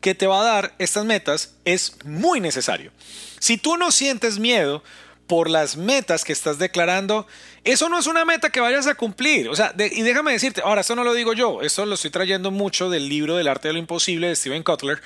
que 0.00 0.16
te 0.16 0.26
va 0.26 0.40
a 0.40 0.44
dar 0.44 0.74
estas 0.80 1.04
metas 1.04 1.54
es 1.64 1.96
muy 2.04 2.40
necesario. 2.40 2.90
Si 3.44 3.58
tú 3.58 3.76
no 3.76 3.92
sientes 3.92 4.38
miedo 4.38 4.82
por 5.26 5.50
las 5.50 5.76
metas 5.76 6.24
que 6.24 6.32
estás 6.32 6.58
declarando, 6.58 7.26
eso 7.62 7.90
no 7.90 7.98
es 7.98 8.06
una 8.06 8.24
meta 8.24 8.48
que 8.48 8.58
vayas 8.58 8.86
a 8.86 8.94
cumplir. 8.94 9.50
O 9.50 9.54
sea, 9.54 9.74
y 9.78 10.00
déjame 10.00 10.32
decirte, 10.32 10.62
ahora, 10.64 10.80
esto 10.80 10.96
no 10.96 11.04
lo 11.04 11.12
digo 11.12 11.34
yo, 11.34 11.60
esto 11.60 11.84
lo 11.84 11.94
estoy 11.94 12.10
trayendo 12.10 12.50
mucho 12.50 12.88
del 12.88 13.06
libro 13.06 13.36
del 13.36 13.48
arte 13.48 13.68
de 13.68 13.74
lo 13.74 13.78
imposible 13.78 14.28
de 14.28 14.36
Steven 14.36 14.62
Kotler. 14.62 15.02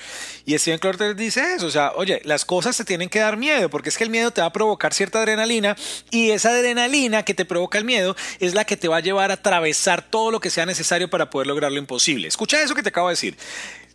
Y 0.47 0.57
Steven 0.57 0.79
Kotler 0.79 1.17
dice 1.17 1.55
eso, 1.55 1.67
o 1.67 1.71
sea, 1.73 1.95
oye, 1.97 2.21
las 2.23 2.45
cosas 2.45 2.77
te 2.77 2.85
tienen 2.85 3.09
que 3.09 3.19
dar 3.19 3.37
miedo, 3.37 3.71
porque 3.71 3.89
es 3.89 3.99
que 3.99 4.05
el 4.05 4.11
miedo 4.11 4.31
te 4.31 4.41
va 4.41 4.47
a 4.47 4.53
provocar 4.53 4.95
cierta 4.95 5.19
adrenalina 5.19 5.77
y 6.13 6.31
esa 6.31 6.51
adrenalina 6.51 7.25
que 7.25 7.35
te 7.35 7.45
provoca 7.45 7.79
el 7.79 7.85
miedo 7.85 8.15
es 8.39 8.55
la 8.55 8.65
que 8.65 8.77
te 8.77 8.87
va 8.87 8.99
a 8.99 9.01
llevar 9.01 9.33
a 9.33 9.35
atravesar 9.35 10.03
todo 10.03 10.31
lo 10.31 10.39
que 10.39 10.51
sea 10.51 10.65
necesario 10.65 11.11
para 11.11 11.29
poder 11.29 11.49
lograr 11.49 11.73
lo 11.73 11.79
imposible. 11.79 12.29
Escucha 12.29 12.63
eso 12.63 12.77
que 12.77 12.85
te 12.85 12.91
acabo 12.91 13.09
de 13.09 13.15
decir. 13.15 13.37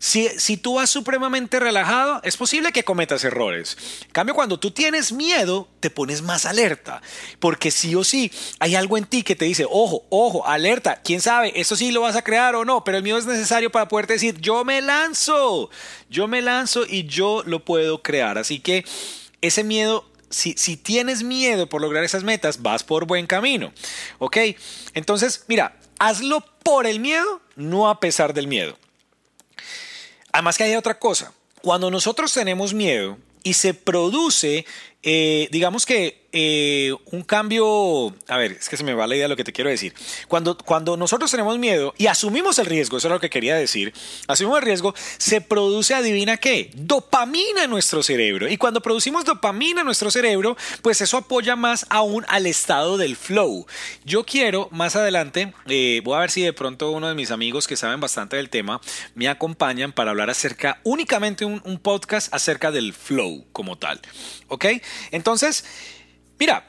Si, 0.04 0.58
tú 0.58 0.74
vas 0.74 0.90
supremamente 0.90 1.62
relajado, 1.62 2.20
es 2.26 2.36
posible 2.36 2.74
que 2.74 2.84
cometas 2.84 3.24
errores. 3.24 3.78
En 4.02 4.12
cambio, 4.12 4.36
cuando 4.36 4.60
tú 4.60 4.72
tienes 4.72 5.14
miedo, 5.14 5.70
te 5.80 5.90
pones 5.90 6.22
más 6.22 6.46
alerta. 6.46 7.02
Porque 7.40 7.72
sí 7.72 7.96
o 7.96 8.04
sí, 8.04 8.30
hay 8.60 8.76
algo 8.76 8.98
en 8.98 9.06
ti 9.06 9.24
que 9.24 9.38
te 9.38 9.46
dice, 9.46 9.66
ojo, 9.66 10.04
ojo, 10.10 10.46
alerta, 10.46 11.00
quién 11.02 11.22
sabe, 11.22 11.54
eso 11.56 11.78
sí 11.78 11.94
lo 11.94 12.02
vas 12.02 12.18
a 12.18 12.22
crear 12.22 12.54
o 12.56 12.66
no, 12.66 12.84
pero 12.84 12.98
el 12.98 13.04
miedo 13.04 13.18
es 13.18 13.26
necesario 13.26 13.72
para 13.72 13.88
poderte 13.88 14.12
decir, 14.12 14.42
yo 14.42 14.66
me 14.66 14.82
lanzo, 14.82 15.70
yo 16.10 16.28
me 16.28 16.42
lanzo 16.42 16.84
y 16.86 17.06
yo 17.06 17.42
lo 17.46 17.64
puedo 17.64 18.04
crear. 18.04 18.38
Así 18.38 18.60
que 18.60 18.84
ese 19.40 19.64
miedo 19.64 20.06
si, 20.30 20.54
si, 20.58 20.76
tienes 20.76 21.24
miedo 21.24 21.70
por 21.70 21.82
lograr 21.82 22.04
esas 22.04 22.26
metas, 22.26 22.62
vas 22.62 22.84
por 22.84 23.06
buen 23.06 23.26
camino. 23.26 23.72
¿Ok? 24.20 24.36
Entonces, 24.96 25.46
mira, 25.48 25.78
hazlo 25.98 26.44
por 26.62 26.88
el 26.88 27.00
miedo, 27.00 27.40
no 27.56 27.90
a 27.90 28.02
pesar 28.02 28.34
del 28.34 28.48
miedo. 28.48 28.78
Además 30.34 30.58
que 30.58 30.66
hay 30.66 30.76
otra 30.76 31.00
cosa. 31.00 31.32
Cuando 31.62 31.90
nosotros 31.90 32.34
tenemos 32.34 32.74
miedo 32.74 33.18
y 33.44 33.54
se 33.54 33.74
produce, 33.74 34.66
eh, 35.04 35.50
digamos 35.52 35.86
que 35.86 36.24
eh, 36.36 36.92
un 37.12 37.22
cambio, 37.22 38.16
a 38.28 38.38
ver, 38.38 38.54
es 38.54 38.68
que 38.68 38.76
se 38.76 38.84
me 38.84 38.96
va 38.96 39.06
la 39.06 39.16
idea 39.16 39.26
de 39.26 39.30
lo 39.30 39.36
que 39.36 39.44
te 39.44 39.54
quiero 39.54 39.70
decir. 39.70 39.94
Cuando, 40.28 40.58
cuando 40.58 40.98
nosotros 40.98 41.30
tenemos 41.30 41.60
miedo 41.60 41.94
y 41.96 42.08
asumimos 42.08 42.58
el 42.58 42.66
riesgo, 42.66 42.98
eso 42.98 43.08
es 43.08 43.12
lo 43.12 43.20
que 43.20 43.30
quería 43.30 43.56
decir, 43.56 43.94
asumimos 44.28 44.58
el 44.60 44.66
riesgo, 44.66 44.96
se 45.20 45.42
produce, 45.42 45.94
adivina 45.94 46.38
qué, 46.38 46.72
dopamina 46.74 47.66
en 47.66 47.70
nuestro 47.70 48.02
cerebro. 48.02 48.50
Y 48.50 48.58
cuando 48.58 48.82
producimos 48.82 49.26
dopamina 49.26 49.82
en 49.82 49.86
nuestro 49.86 50.10
cerebro, 50.10 50.58
pues 50.82 51.02
eso 51.02 51.18
apoya 51.18 51.56
más 51.56 51.86
aún 51.92 52.26
al 52.30 52.48
estado 52.48 52.98
del 52.98 53.16
flow. 53.16 53.68
Yo 54.04 54.24
quiero 54.24 54.70
más 54.72 54.96
adelante, 54.96 55.54
eh, 55.68 56.02
voy 56.04 56.16
a 56.16 56.22
ver 56.22 56.32
si 56.32 56.42
de 56.42 56.54
pronto 56.54 56.90
uno 56.92 57.10
de 57.10 57.14
mis 57.14 57.30
amigos 57.30 57.68
que 57.68 57.76
saben 57.76 58.00
bastante 58.00 58.38
del 58.38 58.50
tema 58.50 58.82
me 59.14 59.28
acompañan 59.28 59.92
para 59.92 60.10
hablar 60.10 60.32
acerca, 60.32 60.80
únicamente 60.84 61.46
un, 61.46 61.62
un 61.64 61.78
podcast 61.78 62.34
acerca 62.34 62.72
del 62.72 62.92
flow 62.94 63.46
como 63.52 63.78
tal. 63.78 64.02
¿Ok? 64.48 64.66
Entonces, 65.12 65.66
Mira, 66.40 66.66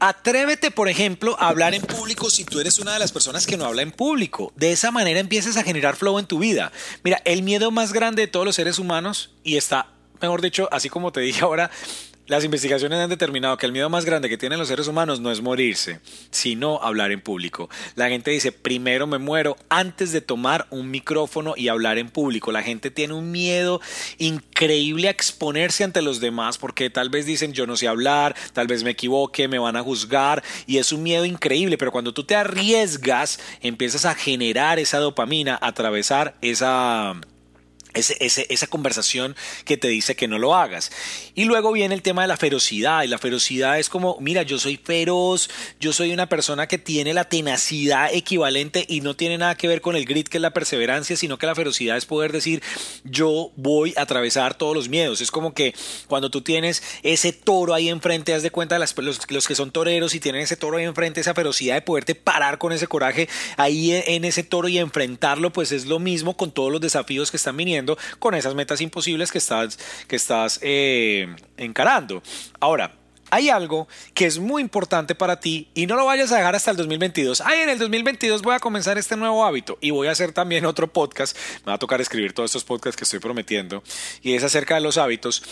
Atrévete, 0.00 0.70
por 0.70 0.88
ejemplo, 0.88 1.36
a 1.40 1.48
hablar 1.48 1.74
en 1.74 1.82
público 1.82 2.30
si 2.30 2.44
tú 2.44 2.60
eres 2.60 2.78
una 2.78 2.92
de 2.92 3.00
las 3.00 3.10
personas 3.10 3.48
que 3.48 3.56
no 3.56 3.64
habla 3.64 3.82
en 3.82 3.90
público. 3.90 4.52
De 4.54 4.70
esa 4.70 4.92
manera 4.92 5.18
empiezas 5.18 5.56
a 5.56 5.64
generar 5.64 5.96
flow 5.96 6.20
en 6.20 6.26
tu 6.26 6.38
vida. 6.38 6.70
Mira, 7.02 7.20
el 7.24 7.42
miedo 7.42 7.72
más 7.72 7.92
grande 7.92 8.22
de 8.22 8.28
todos 8.28 8.46
los 8.46 8.54
seres 8.54 8.78
humanos, 8.78 9.32
y 9.42 9.56
está, 9.56 9.88
mejor 10.22 10.40
dicho, 10.40 10.68
así 10.70 10.88
como 10.88 11.10
te 11.10 11.20
dije 11.20 11.42
ahora, 11.42 11.72
las 12.28 12.44
investigaciones 12.44 12.98
han 12.98 13.08
determinado 13.08 13.56
que 13.56 13.66
el 13.66 13.72
miedo 13.72 13.88
más 13.88 14.04
grande 14.04 14.28
que 14.28 14.36
tienen 14.36 14.58
los 14.58 14.68
seres 14.68 14.86
humanos 14.86 15.18
no 15.18 15.30
es 15.30 15.40
morirse, 15.40 16.00
sino 16.30 16.80
hablar 16.82 17.10
en 17.10 17.22
público. 17.22 17.70
La 17.94 18.08
gente 18.08 18.30
dice, 18.30 18.52
primero 18.52 19.06
me 19.06 19.16
muero 19.16 19.56
antes 19.70 20.12
de 20.12 20.20
tomar 20.20 20.66
un 20.70 20.90
micrófono 20.90 21.54
y 21.56 21.68
hablar 21.68 21.96
en 21.96 22.10
público. 22.10 22.52
La 22.52 22.62
gente 22.62 22.90
tiene 22.90 23.14
un 23.14 23.30
miedo 23.30 23.80
increíble 24.18 25.08
a 25.08 25.10
exponerse 25.10 25.84
ante 25.84 26.02
los 26.02 26.20
demás 26.20 26.58
porque 26.58 26.90
tal 26.90 27.08
vez 27.08 27.24
dicen, 27.24 27.54
yo 27.54 27.66
no 27.66 27.76
sé 27.76 27.88
hablar, 27.88 28.36
tal 28.52 28.66
vez 28.66 28.84
me 28.84 28.90
equivoque, 28.90 29.48
me 29.48 29.58
van 29.58 29.76
a 29.76 29.82
juzgar 29.82 30.42
y 30.66 30.76
es 30.76 30.92
un 30.92 31.02
miedo 31.02 31.24
increíble, 31.24 31.78
pero 31.78 31.92
cuando 31.92 32.12
tú 32.12 32.24
te 32.24 32.36
arriesgas, 32.36 33.40
empiezas 33.62 34.04
a 34.04 34.14
generar 34.14 34.78
esa 34.78 34.98
dopamina, 34.98 35.58
a 35.60 35.68
atravesar 35.68 36.36
esa 36.42 37.18
esa 37.98 38.66
conversación 38.66 39.36
que 39.64 39.76
te 39.76 39.88
dice 39.88 40.16
que 40.16 40.28
no 40.28 40.38
lo 40.38 40.54
hagas. 40.54 40.90
Y 41.34 41.44
luego 41.44 41.72
viene 41.72 41.94
el 41.94 42.02
tema 42.02 42.22
de 42.22 42.28
la 42.28 42.36
ferocidad. 42.36 43.02
Y 43.02 43.08
la 43.08 43.18
ferocidad 43.18 43.78
es 43.78 43.88
como, 43.88 44.16
mira, 44.20 44.42
yo 44.42 44.58
soy 44.58 44.76
feroz, 44.76 45.50
yo 45.80 45.92
soy 45.92 46.12
una 46.12 46.28
persona 46.28 46.66
que 46.66 46.78
tiene 46.78 47.14
la 47.14 47.24
tenacidad 47.28 48.10
equivalente 48.12 48.84
y 48.88 49.00
no 49.00 49.16
tiene 49.16 49.38
nada 49.38 49.56
que 49.56 49.68
ver 49.68 49.80
con 49.80 49.96
el 49.96 50.04
grit, 50.04 50.28
que 50.28 50.38
es 50.38 50.42
la 50.42 50.52
perseverancia, 50.52 51.16
sino 51.16 51.38
que 51.38 51.46
la 51.46 51.54
ferocidad 51.54 51.96
es 51.96 52.06
poder 52.06 52.32
decir, 52.32 52.62
yo 53.04 53.52
voy 53.56 53.94
a 53.96 54.02
atravesar 54.02 54.54
todos 54.54 54.74
los 54.74 54.88
miedos. 54.88 55.20
Es 55.20 55.30
como 55.30 55.54
que 55.54 55.74
cuando 56.06 56.30
tú 56.30 56.42
tienes 56.42 56.82
ese 57.02 57.32
toro 57.32 57.74
ahí 57.74 57.88
enfrente, 57.88 58.34
haz 58.34 58.42
de 58.42 58.50
cuenta 58.50 58.78
las, 58.78 58.96
los, 58.96 59.30
los, 59.30 59.46
que 59.46 59.54
son 59.54 59.70
toreros 59.70 60.14
y 60.14 60.20
tienen 60.20 60.42
ese 60.42 60.56
toro 60.56 60.76
ahí 60.76 60.84
enfrente, 60.84 61.20
esa 61.20 61.34
ferocidad 61.34 61.74
de 61.74 61.82
poderte 61.82 62.14
parar 62.14 62.58
con 62.58 62.72
ese 62.72 62.86
coraje 62.86 63.28
ahí 63.56 63.92
en 63.92 64.24
ese 64.24 64.42
toro 64.42 64.68
y 64.68 64.78
enfrentarlo, 64.78 65.52
pues 65.52 65.72
es 65.72 65.86
lo 65.86 65.98
mismo 65.98 66.36
con 66.36 66.52
todos 66.52 66.70
los 66.72 66.80
desafíos 66.80 67.30
que 67.30 67.36
están 67.36 67.56
viniendo 67.56 67.87
con 68.18 68.34
esas 68.34 68.54
metas 68.54 68.80
imposibles 68.80 69.32
que 69.32 69.38
estás, 69.38 69.78
que 70.06 70.16
estás 70.16 70.58
eh, 70.62 71.34
encarando. 71.56 72.22
Ahora, 72.60 72.92
hay 73.30 73.48
algo 73.50 73.88
que 74.14 74.26
es 74.26 74.38
muy 74.38 74.62
importante 74.62 75.14
para 75.14 75.40
ti 75.40 75.68
y 75.74 75.86
no 75.86 75.96
lo 75.96 76.06
vayas 76.06 76.32
a 76.32 76.36
dejar 76.36 76.54
hasta 76.54 76.70
el 76.70 76.76
2022. 76.76 77.40
Ay, 77.42 77.60
en 77.60 77.68
el 77.68 77.78
2022 77.78 78.42
voy 78.42 78.54
a 78.54 78.60
comenzar 78.60 78.98
este 78.98 79.16
nuevo 79.16 79.44
hábito 79.44 79.78
y 79.80 79.90
voy 79.90 80.08
a 80.08 80.12
hacer 80.12 80.32
también 80.32 80.66
otro 80.66 80.92
podcast. 80.92 81.36
Me 81.64 81.70
va 81.70 81.74
a 81.74 81.78
tocar 81.78 82.00
escribir 82.00 82.32
todos 82.32 82.50
estos 82.50 82.64
podcasts 82.64 82.96
que 82.96 83.04
estoy 83.04 83.18
prometiendo 83.18 83.82
y 84.22 84.34
es 84.34 84.42
acerca 84.42 84.74
de 84.74 84.80
los 84.80 84.98
hábitos. 84.98 85.42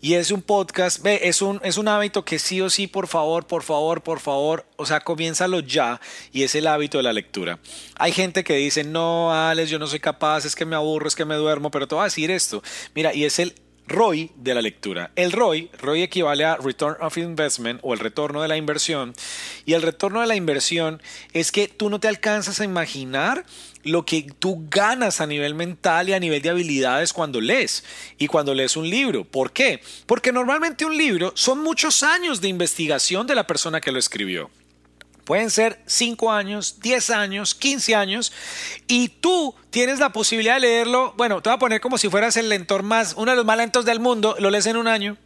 Y 0.00 0.14
es 0.14 0.30
un 0.30 0.42
podcast, 0.42 1.02
ve, 1.02 1.20
es 1.24 1.42
un, 1.42 1.60
es 1.62 1.78
un 1.78 1.88
hábito 1.88 2.24
que 2.24 2.38
sí 2.38 2.60
o 2.60 2.70
sí, 2.70 2.86
por 2.86 3.06
favor, 3.06 3.46
por 3.46 3.62
favor, 3.62 4.02
por 4.02 4.20
favor, 4.20 4.66
o 4.76 4.86
sea, 4.86 5.00
comiénzalo 5.00 5.60
ya 5.60 6.00
y 6.32 6.42
es 6.42 6.54
el 6.54 6.66
hábito 6.66 6.98
de 6.98 7.04
la 7.04 7.12
lectura. 7.12 7.58
Hay 7.96 8.12
gente 8.12 8.44
que 8.44 8.56
dice, 8.56 8.84
no, 8.84 9.32
Alex, 9.32 9.70
yo 9.70 9.78
no 9.78 9.86
soy 9.86 10.00
capaz, 10.00 10.44
es 10.44 10.56
que 10.56 10.64
me 10.64 10.76
aburro, 10.76 11.08
es 11.08 11.14
que 11.14 11.24
me 11.24 11.36
duermo, 11.36 11.70
pero 11.70 11.86
te 11.86 11.94
voy 11.94 12.02
a 12.02 12.04
decir 12.04 12.30
esto. 12.30 12.62
Mira, 12.94 13.14
y 13.14 13.24
es 13.24 13.38
el 13.38 13.54
ROI 13.86 14.30
de 14.36 14.54
la 14.54 14.62
lectura. 14.62 15.10
El 15.16 15.32
ROI, 15.32 15.70
ROI 15.78 16.02
equivale 16.02 16.44
a 16.44 16.56
Return 16.56 16.96
of 17.00 17.18
Investment 17.18 17.80
o 17.82 17.92
el 17.92 17.98
retorno 17.98 18.42
de 18.42 18.48
la 18.48 18.56
inversión. 18.56 19.14
Y 19.66 19.74
el 19.74 19.82
retorno 19.82 20.20
de 20.20 20.26
la 20.26 20.36
inversión 20.36 21.02
es 21.32 21.52
que 21.52 21.68
tú 21.68 21.90
no 21.90 22.00
te 22.00 22.08
alcanzas 22.08 22.60
a 22.60 22.64
imaginar 22.64 23.44
lo 23.84 24.04
que 24.04 24.26
tú 24.38 24.66
ganas 24.70 25.20
a 25.20 25.26
nivel 25.26 25.54
mental 25.54 26.08
y 26.08 26.12
a 26.12 26.20
nivel 26.20 26.42
de 26.42 26.50
habilidades 26.50 27.12
cuando 27.12 27.40
lees 27.40 27.84
y 28.18 28.28
cuando 28.28 28.54
lees 28.54 28.76
un 28.76 28.88
libro. 28.88 29.24
¿Por 29.24 29.52
qué? 29.52 29.80
Porque 30.06 30.32
normalmente 30.32 30.84
un 30.84 30.96
libro 30.96 31.32
son 31.34 31.62
muchos 31.62 32.02
años 32.02 32.40
de 32.40 32.48
investigación 32.48 33.26
de 33.26 33.34
la 33.34 33.46
persona 33.46 33.80
que 33.80 33.92
lo 33.92 33.98
escribió. 33.98 34.50
Pueden 35.24 35.50
ser 35.50 35.80
5 35.86 36.32
años, 36.32 36.80
10 36.80 37.10
años, 37.10 37.54
15 37.54 37.94
años 37.94 38.32
y 38.88 39.08
tú 39.08 39.54
tienes 39.70 40.00
la 40.00 40.12
posibilidad 40.12 40.54
de 40.54 40.60
leerlo, 40.60 41.14
bueno, 41.16 41.40
te 41.40 41.48
voy 41.48 41.56
a 41.56 41.60
poner 41.60 41.80
como 41.80 41.96
si 41.96 42.08
fueras 42.08 42.36
el 42.36 42.48
lector 42.48 42.82
más, 42.82 43.14
uno 43.16 43.30
de 43.30 43.36
los 43.36 43.46
más 43.46 43.56
lentos 43.56 43.84
del 43.84 44.00
mundo, 44.00 44.34
lo 44.38 44.50
lees 44.50 44.66
en 44.66 44.76
un 44.76 44.88
año. 44.88 45.16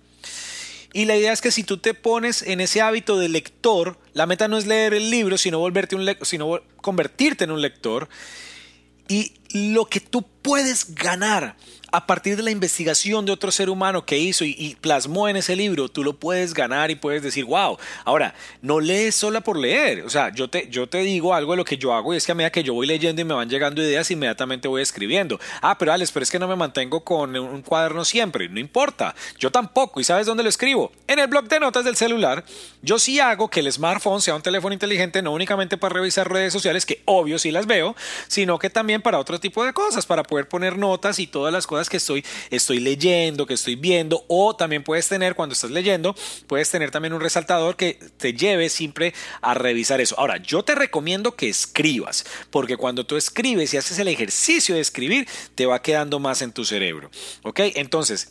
Y 0.92 1.04
la 1.04 1.16
idea 1.16 1.32
es 1.32 1.42
que 1.42 1.50
si 1.50 1.62
tú 1.62 1.76
te 1.76 1.92
pones 1.92 2.40
en 2.40 2.60
ese 2.60 2.80
hábito 2.80 3.18
de 3.18 3.28
lector, 3.28 3.98
la 4.14 4.24
meta 4.24 4.48
no 4.48 4.56
es 4.56 4.66
leer 4.66 4.94
el 4.94 5.10
libro, 5.10 5.36
sino, 5.36 5.58
volverte 5.58 5.94
un 5.94 6.06
sino 6.22 6.60
convertirte 6.80 7.44
en 7.44 7.50
un 7.50 7.60
lector. 7.60 8.08
Y 9.08 9.34
lo 9.52 9.86
que 9.86 10.00
tú 10.00 10.24
puedes 10.42 10.94
ganar 10.94 11.56
a 11.92 12.06
partir 12.06 12.36
de 12.36 12.42
la 12.42 12.50
investigación 12.50 13.24
de 13.24 13.32
otro 13.32 13.50
ser 13.50 13.70
humano 13.70 14.04
que 14.04 14.18
hizo 14.18 14.44
y, 14.44 14.76
plasmó 14.80 15.28
en 15.28 15.36
ese 15.36 15.56
libro, 15.56 15.88
tú 15.88 16.04
lo 16.04 16.12
puedes 16.12 16.52
ganar 16.52 16.90
y 16.90 16.94
puedes 16.94 17.22
decir, 17.22 17.44
wow. 17.44 17.78
Ahora, 18.04 18.34
no 18.60 18.80
lees 18.80 19.14
sola 19.14 19.40
por 19.40 19.58
leer. 19.58 20.04
O 20.04 20.10
sea, 20.10 20.30
yo 20.32 20.48
te, 20.48 20.68
yo 20.68 20.88
te 20.88 20.98
digo 20.98 21.32
algo 21.34 21.52
de 21.52 21.56
lo 21.56 21.64
que 21.64 21.78
yo 21.78 21.94
hago 21.94 22.12
y 22.12 22.18
es 22.18 22.26
que 22.26 22.32
a 22.32 22.34
medida 22.34 22.50
que 22.50 22.62
yo 22.62 22.74
voy 22.74 22.86
leyendo 22.86 23.22
y 23.22 23.24
me 23.24 23.34
van 23.34 23.48
llegando 23.48 23.82
ideas, 23.82 24.10
inmediatamente 24.10 24.68
voy 24.68 24.82
escribiendo. 24.82 25.40
Ah, 25.62 25.78
pero 25.78 25.92
Alex, 25.92 26.12
pero 26.12 26.22
es 26.24 26.30
que 26.30 26.38
no 26.38 26.46
me 26.46 26.54
mantengo 26.54 27.02
con 27.02 27.34
un 27.34 27.62
cuaderno 27.62 28.04
siempre. 28.04 28.48
No 28.48 28.60
importa. 28.60 29.14
Yo 29.38 29.50
tampoco. 29.50 30.00
¿Y 30.00 30.04
sabes 30.04 30.26
dónde 30.26 30.42
lo 30.42 30.48
escribo? 30.48 30.92
En 31.06 31.18
el 31.18 31.28
blog 31.28 31.48
de 31.48 31.60
notas 31.60 31.84
del 31.84 31.96
celular. 31.96 32.44
Yo 32.82 32.98
sí 32.98 33.20
hago 33.20 33.48
que 33.48 33.60
el 33.60 33.72
smartphone 33.72 34.20
sea 34.20 34.34
un 34.34 34.42
teléfono 34.42 34.72
inteligente, 34.72 35.22
no 35.22 35.32
únicamente 35.32 35.78
para 35.78 35.94
revisar 35.94 36.30
redes 36.30 36.52
sociales, 36.52 36.84
que 36.84 37.02
obvio 37.06 37.38
sí 37.38 37.50
las 37.50 37.66
veo, 37.66 37.96
sino 38.28 38.58
que 38.58 38.70
también 38.70 39.02
para 39.02 39.18
tipo 39.38 39.64
de 39.64 39.72
cosas, 39.72 40.06
para 40.06 40.22
poder 40.22 40.48
poner 40.48 40.78
notas 40.78 41.18
y 41.18 41.26
todas 41.26 41.52
las 41.52 41.66
cosas 41.66 41.88
que 41.88 41.96
estoy, 41.96 42.24
estoy 42.50 42.80
leyendo, 42.80 43.46
que 43.46 43.54
estoy 43.54 43.76
viendo, 43.76 44.24
o 44.28 44.56
también 44.56 44.84
puedes 44.84 45.08
tener, 45.08 45.34
cuando 45.34 45.54
estás 45.54 45.70
leyendo, 45.70 46.14
puedes 46.46 46.70
tener 46.70 46.90
también 46.90 47.12
un 47.12 47.20
resaltador 47.20 47.76
que 47.76 47.98
te 48.16 48.34
lleve 48.34 48.68
siempre 48.68 49.14
a 49.40 49.54
revisar 49.54 50.00
eso. 50.00 50.18
Ahora, 50.18 50.38
yo 50.38 50.64
te 50.64 50.74
recomiendo 50.74 51.36
que 51.36 51.48
escribas, 51.48 52.24
porque 52.50 52.76
cuando 52.76 53.06
tú 53.06 53.16
escribes 53.16 53.74
y 53.74 53.76
haces 53.76 53.98
el 53.98 54.08
ejercicio 54.08 54.74
de 54.74 54.80
escribir, 54.80 55.28
te 55.54 55.66
va 55.66 55.82
quedando 55.82 56.18
más 56.18 56.42
en 56.42 56.52
tu 56.52 56.64
cerebro. 56.64 57.10
¿Ok? 57.42 57.60
Entonces, 57.74 58.30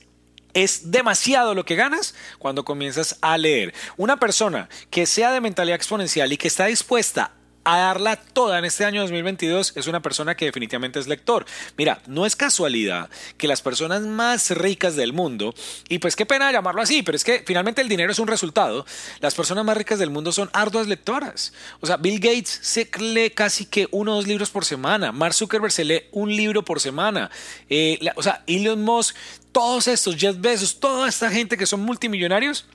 es 0.54 0.89
demasiado 0.89 1.54
lo 1.54 1.65
que 1.65 1.76
ganas 1.76 2.15
cuando 2.39 2.63
comienzas 2.63 3.18
a 3.22 3.38
leer. 3.38 3.74
Una 3.98 4.18
persona 4.18 4.70
que 4.89 5.06
sea 5.06 5.32
de 5.32 5.41
mentalidad 5.41 5.76
exponencial 5.76 6.32
y 6.32 6.38
que 6.38 6.48
está 6.48 6.65
dispuesta 6.65 7.34
a 7.65 7.80
darla 7.80 8.15
toda 8.15 8.60
en 8.60 8.65
este 8.65 8.86
año 8.86 9.01
2022 9.01 9.73
es 9.75 9.88
una 9.88 10.01
persona 10.01 10.36
que 10.36 10.45
definitivamente 10.45 10.99
es 10.99 11.08
lector. 11.08 11.45
Mira, 11.78 11.99
no 12.08 12.25
es 12.25 12.36
casualidad 12.36 13.10
que 13.38 13.47
las 13.47 13.62
personas 13.62 14.04
más 14.04 14.51
ricas 14.51 14.95
del 14.95 15.13
mundo, 15.13 15.54
y 15.89 15.99
pues 15.99 16.15
qué 16.15 16.25
pena 16.25 16.51
llamarlo 16.51 16.82
así, 16.82 17.01
pero 17.01 17.15
es 17.15 17.23
que 17.23 17.43
finalmente 17.45 17.82
el 17.82 17.89
dinero 17.89 18.12
es 18.12 18.19
un 18.19 18.28
resultado, 18.28 18.86
las 19.19 19.34
personas 19.34 19.65
más 19.65 19.75
ricas 19.75 19.99
del 19.99 20.12
mundo 20.12 20.32
son 20.32 20.49
arduas 20.54 20.88
lectoras. 20.88 21.54
O 21.82 21.88
sea, 21.88 21.97
Bill 21.97 22.19
Gates 22.19 22.60
se 22.62 22.89
lee 22.99 23.32
casi 23.32 23.65
que 23.65 23.88
uno 23.91 24.13
o 24.13 24.15
dos 24.15 24.28
libros 24.28 24.51
por 24.51 24.63
semana, 24.63 25.12
Mark 25.12 25.34
Zuckerberg 25.34 25.71
se 25.71 25.86
lee 25.86 26.04
un 26.12 26.36
libro 26.36 26.63
por 26.63 26.80
semana, 26.80 27.32
eh, 27.69 27.99
o 28.15 28.21
sea, 28.21 28.43
Elon 28.45 28.84
Musk, 28.84 29.15
todos 29.51 29.88
estos, 29.88 30.17
Jeff 30.17 30.39
Bezos, 30.39 30.80
toda 30.80 31.10
esta 31.10 31.32
gente 31.32 31.58
que 31.58 31.65
son 31.65 31.80
multimillonarios, 31.80 32.65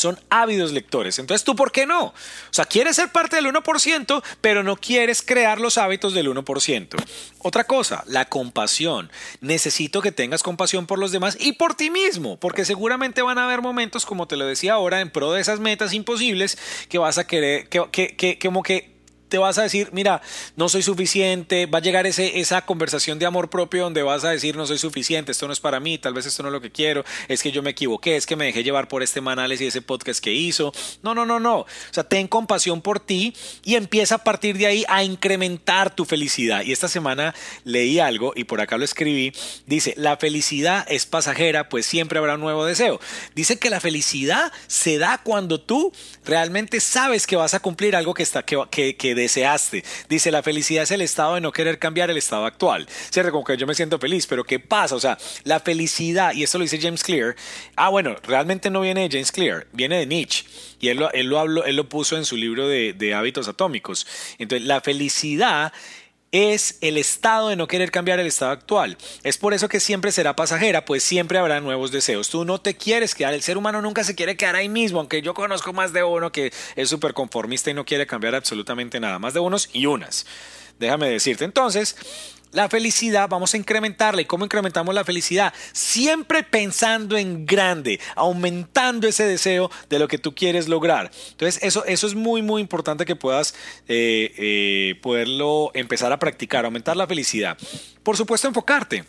son 0.00 0.18
ávidos 0.30 0.72
lectores. 0.72 1.18
Entonces, 1.18 1.44
¿tú 1.44 1.54
por 1.54 1.72
qué 1.72 1.86
no? 1.86 2.06
O 2.06 2.14
sea, 2.50 2.64
quieres 2.64 2.96
ser 2.96 3.10
parte 3.10 3.36
del 3.36 3.46
1%, 3.46 4.22
pero 4.40 4.62
no 4.62 4.76
quieres 4.76 5.22
crear 5.22 5.60
los 5.60 5.78
hábitos 5.78 6.14
del 6.14 6.28
1%. 6.28 6.96
Otra 7.38 7.64
cosa, 7.64 8.04
la 8.06 8.24
compasión. 8.26 9.10
Necesito 9.40 10.02
que 10.02 10.12
tengas 10.12 10.42
compasión 10.42 10.86
por 10.86 10.98
los 10.98 11.12
demás 11.12 11.36
y 11.38 11.52
por 11.52 11.74
ti 11.74 11.90
mismo, 11.90 12.38
porque 12.38 12.64
seguramente 12.64 13.22
van 13.22 13.38
a 13.38 13.44
haber 13.44 13.62
momentos, 13.62 14.06
como 14.06 14.26
te 14.26 14.36
lo 14.36 14.46
decía 14.46 14.74
ahora, 14.74 15.00
en 15.00 15.10
pro 15.10 15.32
de 15.32 15.40
esas 15.40 15.60
metas 15.60 15.92
imposibles, 15.92 16.58
que 16.88 16.98
vas 16.98 17.18
a 17.18 17.26
querer, 17.26 17.68
que, 17.68 17.88
que, 17.90 18.38
como 18.38 18.62
que 18.62 18.99
te 19.30 19.38
vas 19.38 19.56
a 19.56 19.62
decir, 19.62 19.88
mira, 19.92 20.20
no 20.56 20.68
soy 20.68 20.82
suficiente, 20.82 21.66
va 21.66 21.78
a 21.78 21.82
llegar 21.82 22.06
ese, 22.06 22.40
esa 22.40 22.66
conversación 22.66 23.18
de 23.18 23.26
amor 23.26 23.48
propio 23.48 23.84
donde 23.84 24.02
vas 24.02 24.24
a 24.24 24.30
decir, 24.30 24.56
no 24.56 24.66
soy 24.66 24.76
suficiente, 24.76 25.32
esto 25.32 25.46
no 25.46 25.52
es 25.52 25.60
para 25.60 25.80
mí, 25.80 25.96
tal 25.96 26.12
vez 26.12 26.26
esto 26.26 26.42
no 26.42 26.48
es 26.50 26.52
lo 26.52 26.60
que 26.60 26.70
quiero, 26.70 27.04
es 27.28 27.42
que 27.42 27.52
yo 27.52 27.62
me 27.62 27.70
equivoqué, 27.70 28.16
es 28.16 28.26
que 28.26 28.36
me 28.36 28.44
dejé 28.44 28.62
llevar 28.62 28.88
por 28.88 29.02
este 29.02 29.20
manales 29.20 29.60
y 29.60 29.66
ese 29.66 29.82
podcast 29.82 30.22
que 30.22 30.32
hizo. 30.32 30.72
No, 31.02 31.14
no, 31.14 31.24
no, 31.24 31.38
no. 31.40 31.60
O 31.60 31.66
sea, 31.92 32.04
ten 32.04 32.26
compasión 32.26 32.82
por 32.82 33.00
ti 33.00 33.34
y 33.64 33.76
empieza 33.76 34.16
a 34.16 34.24
partir 34.24 34.58
de 34.58 34.66
ahí 34.66 34.84
a 34.88 35.04
incrementar 35.04 35.94
tu 35.94 36.04
felicidad. 36.04 36.62
Y 36.64 36.72
esta 36.72 36.88
semana 36.88 37.34
leí 37.64 38.00
algo 38.00 38.32
y 38.34 38.44
por 38.44 38.60
acá 38.60 38.76
lo 38.76 38.84
escribí. 38.84 39.32
Dice, 39.66 39.94
la 39.96 40.16
felicidad 40.16 40.84
es 40.88 41.06
pasajera, 41.06 41.68
pues 41.68 41.86
siempre 41.86 42.18
habrá 42.18 42.34
un 42.34 42.40
nuevo 42.40 42.64
deseo. 42.64 43.00
Dice 43.36 43.58
que 43.58 43.70
la 43.70 43.80
felicidad 43.80 44.52
se 44.66 44.98
da 44.98 45.18
cuando 45.22 45.60
tú 45.60 45.92
realmente 46.24 46.80
sabes 46.80 47.28
que 47.28 47.36
vas 47.36 47.54
a 47.54 47.60
cumplir 47.60 47.94
algo 47.94 48.12
que, 48.12 48.24
está, 48.24 48.44
que, 48.44 48.58
que, 48.70 48.96
que 48.96 49.14
deseaste. 49.20 49.84
Dice, 50.08 50.30
la 50.30 50.42
felicidad 50.42 50.82
es 50.82 50.90
el 50.90 51.00
estado 51.00 51.34
de 51.34 51.40
no 51.40 51.52
querer 51.52 51.78
cambiar 51.78 52.10
el 52.10 52.16
estado 52.16 52.46
actual. 52.46 52.86
Cierto, 53.10 53.32
como 53.32 53.44
que 53.44 53.56
yo 53.56 53.66
me 53.66 53.74
siento 53.74 53.98
feliz, 53.98 54.26
pero 54.26 54.44
¿qué 54.44 54.58
pasa? 54.58 54.94
O 54.94 55.00
sea, 55.00 55.18
la 55.44 55.60
felicidad, 55.60 56.34
y 56.34 56.42
esto 56.42 56.58
lo 56.58 56.62
dice 56.62 56.80
James 56.80 57.02
Clear, 57.02 57.36
ah, 57.76 57.88
bueno, 57.88 58.16
realmente 58.24 58.70
no 58.70 58.80
viene 58.80 59.02
de 59.02 59.10
James 59.10 59.32
Clear, 59.32 59.66
viene 59.72 59.98
de 59.98 60.06
Nietzsche. 60.06 60.44
Y 60.80 60.88
él 60.88 60.98
lo, 60.98 61.12
él 61.12 61.26
lo, 61.26 61.38
habló, 61.38 61.64
él 61.64 61.76
lo 61.76 61.88
puso 61.88 62.16
en 62.16 62.24
su 62.24 62.36
libro 62.36 62.66
de, 62.68 62.94
de 62.94 63.14
hábitos 63.14 63.48
atómicos. 63.48 64.06
Entonces, 64.38 64.66
la 64.66 64.80
felicidad 64.80 65.72
es 66.32 66.78
el 66.80 66.96
estado 66.96 67.48
de 67.48 67.56
no 67.56 67.66
querer 67.66 67.90
cambiar 67.90 68.20
el 68.20 68.26
estado 68.26 68.52
actual. 68.52 68.96
Es 69.24 69.36
por 69.36 69.54
eso 69.54 69.68
que 69.68 69.80
siempre 69.80 70.12
será 70.12 70.36
pasajera, 70.36 70.84
pues 70.84 71.02
siempre 71.02 71.38
habrá 71.38 71.60
nuevos 71.60 71.90
deseos. 71.90 72.28
Tú 72.28 72.44
no 72.44 72.60
te 72.60 72.76
quieres 72.76 73.14
quedar, 73.14 73.34
el 73.34 73.42
ser 73.42 73.58
humano 73.58 73.82
nunca 73.82 74.04
se 74.04 74.14
quiere 74.14 74.36
quedar 74.36 74.56
ahí 74.56 74.68
mismo, 74.68 75.00
aunque 75.00 75.22
yo 75.22 75.34
conozco 75.34 75.72
más 75.72 75.92
de 75.92 76.04
uno 76.04 76.30
que 76.30 76.52
es 76.76 76.88
súper 76.88 77.14
conformista 77.14 77.70
y 77.70 77.74
no 77.74 77.84
quiere 77.84 78.06
cambiar 78.06 78.34
absolutamente 78.34 79.00
nada, 79.00 79.18
más 79.18 79.34
de 79.34 79.40
unos 79.40 79.68
y 79.72 79.86
unas. 79.86 80.26
Déjame 80.78 81.10
decirte 81.10 81.44
entonces, 81.44 81.96
la 82.52 82.68
felicidad 82.68 83.28
vamos 83.28 83.54
a 83.54 83.56
incrementarla. 83.56 84.22
¿Y 84.22 84.24
cómo 84.24 84.44
incrementamos 84.44 84.94
la 84.94 85.04
felicidad? 85.04 85.52
Siempre 85.72 86.42
pensando 86.42 87.16
en 87.16 87.46
grande, 87.46 88.00
aumentando 88.16 89.06
ese 89.06 89.24
deseo 89.24 89.70
de 89.88 89.98
lo 89.98 90.08
que 90.08 90.18
tú 90.18 90.34
quieres 90.34 90.68
lograr. 90.68 91.10
Entonces, 91.30 91.62
eso, 91.62 91.84
eso 91.84 92.06
es 92.06 92.14
muy, 92.14 92.42
muy 92.42 92.60
importante 92.60 93.04
que 93.04 93.16
puedas 93.16 93.54
eh, 93.88 94.32
eh, 94.36 94.94
poderlo 95.02 95.70
empezar 95.74 96.12
a 96.12 96.18
practicar, 96.18 96.64
aumentar 96.64 96.96
la 96.96 97.06
felicidad. 97.06 97.56
Por 98.02 98.16
supuesto, 98.16 98.48
enfocarte. 98.48 99.04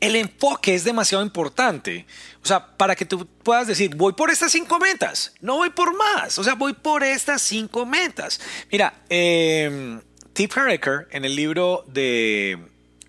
El 0.00 0.16
enfoque 0.16 0.74
es 0.74 0.84
demasiado 0.84 1.24
importante. 1.24 2.06
O 2.42 2.46
sea, 2.46 2.76
para 2.76 2.94
que 2.94 3.06
tú 3.06 3.26
puedas 3.42 3.66
decir, 3.66 3.94
voy 3.96 4.12
por 4.12 4.30
estas 4.30 4.52
cinco 4.52 4.78
metas, 4.78 5.32
no 5.40 5.56
voy 5.56 5.70
por 5.70 5.96
más. 5.96 6.38
O 6.38 6.44
sea, 6.44 6.54
voy 6.54 6.74
por 6.74 7.02
estas 7.02 7.40
cinco 7.40 7.86
metas. 7.86 8.38
Mira, 8.70 9.02
eh, 9.08 9.98
Steve 10.36 10.52
Harrecker, 10.54 11.08
en 11.12 11.24
el 11.24 11.34
libro 11.34 11.82
de 11.86 12.58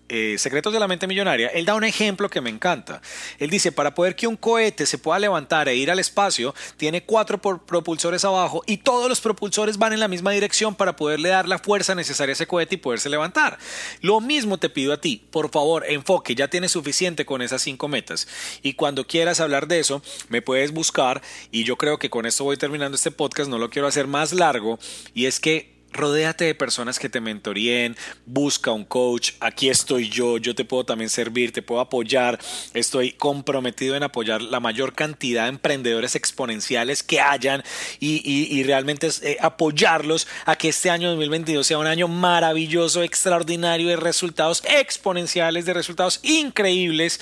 eh, 0.08 0.36
Secretos 0.38 0.72
de 0.72 0.80
la 0.80 0.88
Mente 0.88 1.06
Millonaria, 1.06 1.48
él 1.48 1.66
da 1.66 1.74
un 1.74 1.84
ejemplo 1.84 2.30
que 2.30 2.40
me 2.40 2.48
encanta. 2.48 3.02
Él 3.38 3.50
dice, 3.50 3.70
para 3.70 3.94
poder 3.94 4.16
que 4.16 4.26
un 4.26 4.36
cohete 4.36 4.86
se 4.86 4.96
pueda 4.96 5.18
levantar 5.18 5.68
e 5.68 5.76
ir 5.76 5.90
al 5.90 5.98
espacio, 5.98 6.54
tiene 6.78 7.04
cuatro 7.04 7.38
propulsores 7.38 8.24
abajo 8.24 8.62
y 8.64 8.78
todos 8.78 9.10
los 9.10 9.20
propulsores 9.20 9.76
van 9.76 9.92
en 9.92 10.00
la 10.00 10.08
misma 10.08 10.30
dirección 10.30 10.74
para 10.74 10.96
poderle 10.96 11.28
dar 11.28 11.46
la 11.46 11.58
fuerza 11.58 11.94
necesaria 11.94 12.32
a 12.32 12.32
ese 12.32 12.46
cohete 12.46 12.76
y 12.76 12.78
poderse 12.78 13.10
levantar. 13.10 13.58
Lo 14.00 14.22
mismo 14.22 14.56
te 14.56 14.70
pido 14.70 14.94
a 14.94 15.00
ti, 15.02 15.22
por 15.30 15.50
favor, 15.50 15.84
enfoque, 15.86 16.34
ya 16.34 16.48
tienes 16.48 16.72
suficiente 16.72 17.26
con 17.26 17.42
esas 17.42 17.60
cinco 17.60 17.88
metas. 17.88 18.26
Y 18.62 18.72
cuando 18.72 19.06
quieras 19.06 19.40
hablar 19.40 19.68
de 19.68 19.80
eso, 19.80 20.00
me 20.30 20.40
puedes 20.40 20.72
buscar 20.72 21.20
y 21.50 21.64
yo 21.64 21.76
creo 21.76 21.98
que 21.98 22.08
con 22.08 22.24
esto 22.24 22.44
voy 22.44 22.56
terminando 22.56 22.96
este 22.96 23.10
podcast, 23.10 23.50
no 23.50 23.58
lo 23.58 23.68
quiero 23.68 23.86
hacer 23.86 24.06
más 24.06 24.32
largo, 24.32 24.78
y 25.12 25.26
es 25.26 25.40
que 25.40 25.76
Rodéate 25.92 26.44
de 26.44 26.54
personas 26.54 26.98
que 26.98 27.08
te 27.08 27.20
mentoríen, 27.20 27.96
busca 28.26 28.72
un 28.72 28.84
coach, 28.84 29.32
aquí 29.40 29.70
estoy 29.70 30.10
yo, 30.10 30.36
yo 30.36 30.54
te 30.54 30.66
puedo 30.66 30.84
también 30.84 31.08
servir, 31.08 31.50
te 31.50 31.62
puedo 31.62 31.80
apoyar, 31.80 32.38
estoy 32.74 33.12
comprometido 33.12 33.96
en 33.96 34.02
apoyar 34.02 34.42
la 34.42 34.60
mayor 34.60 34.92
cantidad 34.92 35.44
de 35.44 35.48
emprendedores 35.48 36.14
exponenciales 36.14 37.02
que 37.02 37.20
hayan 37.20 37.64
y, 38.00 38.62
realmente 38.64 39.08
eh, 39.22 39.38
apoyarlos 39.40 40.28
a 40.44 40.56
que 40.56 40.68
este 40.68 40.90
año 40.90 41.08
2022 41.08 41.66
sea 41.66 41.78
un 41.78 41.86
año 41.86 42.06
maravilloso, 42.06 43.02
extraordinario 43.02 43.88
de 43.88 43.96
resultados 43.96 44.62
exponenciales, 44.68 45.64
de 45.64 45.72
resultados 45.72 46.20
increíbles. 46.22 47.20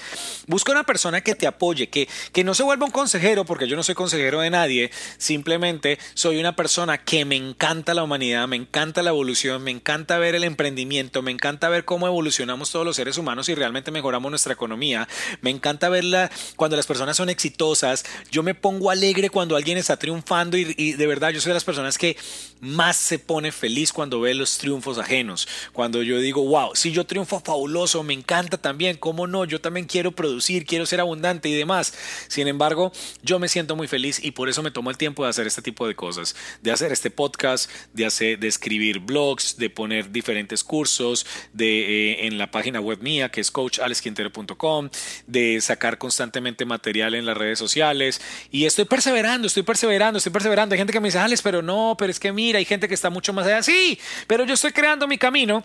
Busca 0.49 0.73
una 0.73 0.83
persona 0.83 1.21
que 1.21 1.37
te 1.37 1.47
apoye, 1.47 1.89
que, 1.89 2.09
que 2.33 2.43
no 2.43 2.53
se 2.53 2.65
vuelva 2.65 2.87
un 2.87 2.93
consejero, 2.93 3.45
porque 3.45 3.69
yo 3.69 3.77
no 3.77 3.85
soy 3.85 3.95
consejero 3.95 4.41
de 4.41 4.51
nadie, 4.51 4.91
simplemente 5.19 5.99
soy 6.15 6.39
una 6.39 6.57
persona 6.57 6.99
que 6.99 7.25
me 7.25 7.37
encanta 7.37 7.95
la 7.95 8.03
humanidad, 8.03 8.49
me 8.49 8.56
encanta 8.57 9.03
la 9.03 9.11
evolución, 9.11 9.63
me 9.63 9.71
encanta 9.71 10.19
ver 10.19 10.35
el 10.35 10.45
emprendimiento, 10.45 11.23
me 11.23 11.31
encanta 11.31 11.69
ver 11.69 11.85
cómo 11.85 12.07
evolucionamos 12.07 12.71
todos 12.71 12.85
los 12.85 12.97
seres 12.97 13.19
humanos 13.19 13.49
y 13.49 13.55
realmente 13.55 13.91
mejoramos 13.91 14.31
nuestra 14.31 14.53
economía, 14.53 15.09
me 15.41 15.51
encanta 15.51 15.89
verla 15.89 16.31
cuando 16.57 16.77
las 16.77 16.87
personas 16.87 17.17
son 17.17 17.29
exitosas, 17.29 18.05
yo 18.31 18.43
me 18.43 18.55
pongo 18.55 18.91
alegre 18.91 19.31
cuando 19.31 19.57
alguien 19.57 19.79
está 19.79 19.97
triunfando 19.97 20.57
y, 20.57 20.93
de 20.93 21.07
verdad 21.07 21.31
yo 21.31 21.41
soy 21.41 21.51
de 21.51 21.55
las 21.55 21.65
personas 21.65 21.99
que 21.99 22.17
más 22.61 22.97
se 22.97 23.19
pone 23.19 23.53
feliz 23.53 23.93
cuando 23.93 24.21
ve 24.21 24.35
los 24.35 24.59
triunfos 24.59 24.99
ajenos, 24.99 25.47
cuando 25.73 26.03
yo 26.03 26.19
digo, 26.19 26.43
wow, 26.45 26.75
si 26.75 26.93
yo 26.93 27.07
triunfo 27.07 27.41
fabuloso, 27.41 28.03
me 28.03 28.15
encanta 28.15 28.57
también, 28.57 28.97
¿cómo 28.97 29.27
no? 29.27 29.45
Yo 29.45 29.61
también 29.61 29.87
quiero 29.87 30.13
producir, 30.13 30.67
quiero 30.67 30.87
ser 30.87 31.01
abundante 31.01 31.49
y 31.49 31.55
demás. 31.55 31.95
Sin 32.29 32.49
embargo, 32.49 32.93
yo 33.23 33.39
me 33.39 33.49
siento 33.49 33.77
muy 33.77 33.89
feliz 33.89 34.23
y 34.23 34.33
por 34.33 34.49
eso 34.49 34.63
me 34.63 34.71
tomo 34.71 34.91
el 34.91 34.97
tiempo 34.97 35.25
de 35.25 35.31
hacer 35.31 35.47
este 35.47 35.63
tipo 35.63 35.87
de 35.87 35.95
cosas, 35.95 36.35
de 36.63 36.73
hacer 36.73 36.93
este 36.93 37.11
podcast, 37.11 37.71
de 37.93 38.07
hacer 38.07 38.39
escribir 38.49 39.01
blogs, 39.01 39.57
de 39.57 39.71
poner 39.71 40.11
diferentes 40.11 40.65
cursos 40.65 41.27
de, 41.53 42.13
eh, 42.13 42.27
en 42.27 42.39
la 42.39 42.51
página 42.51 42.81
web 42.81 43.01
mía 43.01 43.31
que 43.31 43.41
es 43.41 43.51
coachalesquintero.com, 43.51 44.91
de 45.27 45.61
sacar 45.61 45.99
constantemente 45.99 46.65
material 46.65 47.15
en 47.15 47.27
las 47.27 47.37
redes 47.37 47.59
sociales 47.59 48.21
y 48.51 48.65
estoy 48.65 48.85
perseverando, 48.85 49.47
estoy 49.47 49.63
perseverando, 49.63 50.19
estoy 50.19 50.33
perseverando. 50.33 50.75
Hay 50.75 50.79
gente 50.79 50.93
que 50.93 51.01
me 51.01 51.09
dice, 51.09 51.19
Alex, 51.19 51.43
pero 51.43 51.63
no, 51.63 51.95
pero 51.99 52.11
es 52.11 52.21
que 52.21 52.33
mira, 52.33 52.59
hay 52.59 52.65
gente 52.65 52.89
que 52.89 52.95
está 52.95 53.11
mucho 53.11 53.33
más 53.33 53.47
allá. 53.47 53.63
Sí, 53.63 53.99
pero 54.27 54.45
yo 54.45 54.55
estoy 54.55 54.73
creando 54.73 55.07
mi 55.07 55.19
camino 55.19 55.65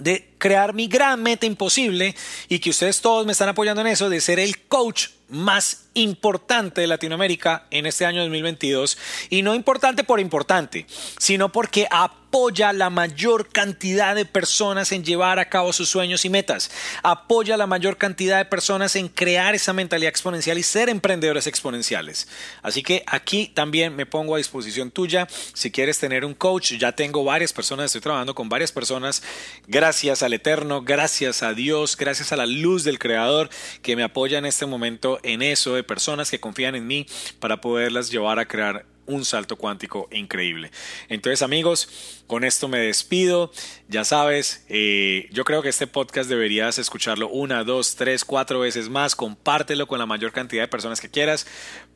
de 0.00 0.30
crear 0.38 0.74
mi 0.74 0.88
gran 0.88 1.22
meta 1.22 1.46
imposible 1.46 2.14
y 2.48 2.58
que 2.58 2.70
ustedes 2.70 3.00
todos 3.00 3.26
me 3.26 3.32
están 3.32 3.48
apoyando 3.48 3.82
en 3.82 3.86
eso, 3.86 4.08
de 4.08 4.20
ser 4.20 4.40
el 4.40 4.62
coach 4.62 5.08
más 5.28 5.84
importante 5.94 6.80
de 6.80 6.86
Latinoamérica 6.86 7.66
en 7.70 7.86
este 7.86 8.04
año 8.04 8.22
2022 8.22 8.98
y 9.28 9.42
no 9.42 9.54
importante 9.54 10.02
por 10.02 10.18
importante, 10.18 10.86
sino 11.18 11.52
porque 11.52 11.86
apoya 12.30 12.72
la 12.72 12.90
mayor 12.90 13.48
cantidad 13.48 14.14
de 14.14 14.24
personas 14.24 14.92
en 14.92 15.04
llevar 15.04 15.40
a 15.40 15.48
cabo 15.48 15.72
sus 15.72 15.88
sueños 15.88 16.24
y 16.24 16.30
metas, 16.30 16.70
apoya 17.02 17.56
la 17.56 17.66
mayor 17.66 17.96
cantidad 17.96 18.38
de 18.38 18.44
personas 18.44 18.94
en 18.94 19.08
crear 19.08 19.56
esa 19.56 19.72
mentalidad 19.72 20.10
exponencial 20.10 20.56
y 20.56 20.62
ser 20.62 20.88
emprendedores 20.88 21.48
exponenciales. 21.48 22.28
Así 22.62 22.84
que 22.84 23.02
aquí 23.08 23.50
también 23.52 23.96
me 23.96 24.06
pongo 24.06 24.36
a 24.36 24.38
disposición 24.38 24.92
tuya. 24.92 25.26
Si 25.54 25.72
quieres 25.72 25.98
tener 25.98 26.24
un 26.24 26.34
coach, 26.34 26.74
ya 26.74 26.92
tengo 26.92 27.24
varias 27.24 27.52
personas, 27.52 27.86
estoy 27.86 28.00
trabajando 28.00 28.36
con 28.36 28.48
varias 28.48 28.70
personas, 28.70 29.24
gracias 29.66 30.22
al 30.22 30.32
Eterno, 30.32 30.82
gracias 30.82 31.42
a 31.42 31.52
Dios, 31.52 31.96
gracias 31.96 32.30
a 32.30 32.36
la 32.36 32.46
luz 32.46 32.84
del 32.84 33.00
Creador 33.00 33.50
que 33.82 33.96
me 33.96 34.04
apoya 34.04 34.38
en 34.38 34.46
este 34.46 34.66
momento 34.66 35.18
en 35.24 35.42
eso, 35.42 35.74
de 35.74 35.82
personas 35.82 36.30
que 36.30 36.38
confían 36.38 36.76
en 36.76 36.86
mí 36.86 37.06
para 37.40 37.60
poderlas 37.60 38.08
llevar 38.08 38.38
a 38.38 38.46
crear 38.46 38.86
un 39.06 39.24
salto 39.24 39.56
cuántico 39.56 40.08
increíble. 40.12 40.70
Entonces 41.08 41.42
amigos, 41.42 42.22
con 42.26 42.44
esto 42.44 42.68
me 42.68 42.78
despido. 42.78 43.50
Ya 43.88 44.04
sabes, 44.04 44.64
eh, 44.68 45.28
yo 45.32 45.44
creo 45.44 45.62
que 45.62 45.68
este 45.68 45.86
podcast 45.86 46.28
deberías 46.28 46.78
escucharlo 46.78 47.28
una, 47.28 47.64
dos, 47.64 47.96
tres, 47.96 48.24
cuatro 48.24 48.60
veces 48.60 48.88
más. 48.88 49.16
Compártelo 49.16 49.86
con 49.86 49.98
la 49.98 50.06
mayor 50.06 50.32
cantidad 50.32 50.62
de 50.62 50.68
personas 50.68 51.00
que 51.00 51.10
quieras, 51.10 51.46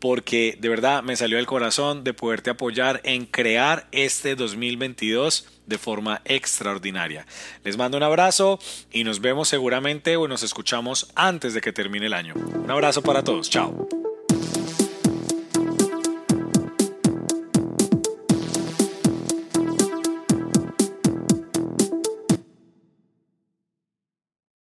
porque 0.00 0.58
de 0.60 0.68
verdad 0.68 1.02
me 1.02 1.16
salió 1.16 1.38
el 1.38 1.46
corazón 1.46 2.04
de 2.04 2.14
poderte 2.14 2.50
apoyar 2.50 3.00
en 3.04 3.26
crear 3.26 3.86
este 3.92 4.34
2022 4.34 5.46
de 5.66 5.78
forma 5.78 6.20
extraordinaria. 6.24 7.26
Les 7.62 7.76
mando 7.76 7.96
un 7.96 8.02
abrazo 8.02 8.58
y 8.92 9.04
nos 9.04 9.20
vemos 9.20 9.48
seguramente 9.48 10.16
o 10.16 10.28
nos 10.28 10.42
escuchamos 10.42 11.10
antes 11.14 11.54
de 11.54 11.60
que 11.60 11.72
termine 11.72 12.06
el 12.06 12.12
año. 12.12 12.34
Un 12.34 12.70
abrazo 12.70 13.02
para 13.02 13.22
todos. 13.22 13.48
Chao. 13.50 14.13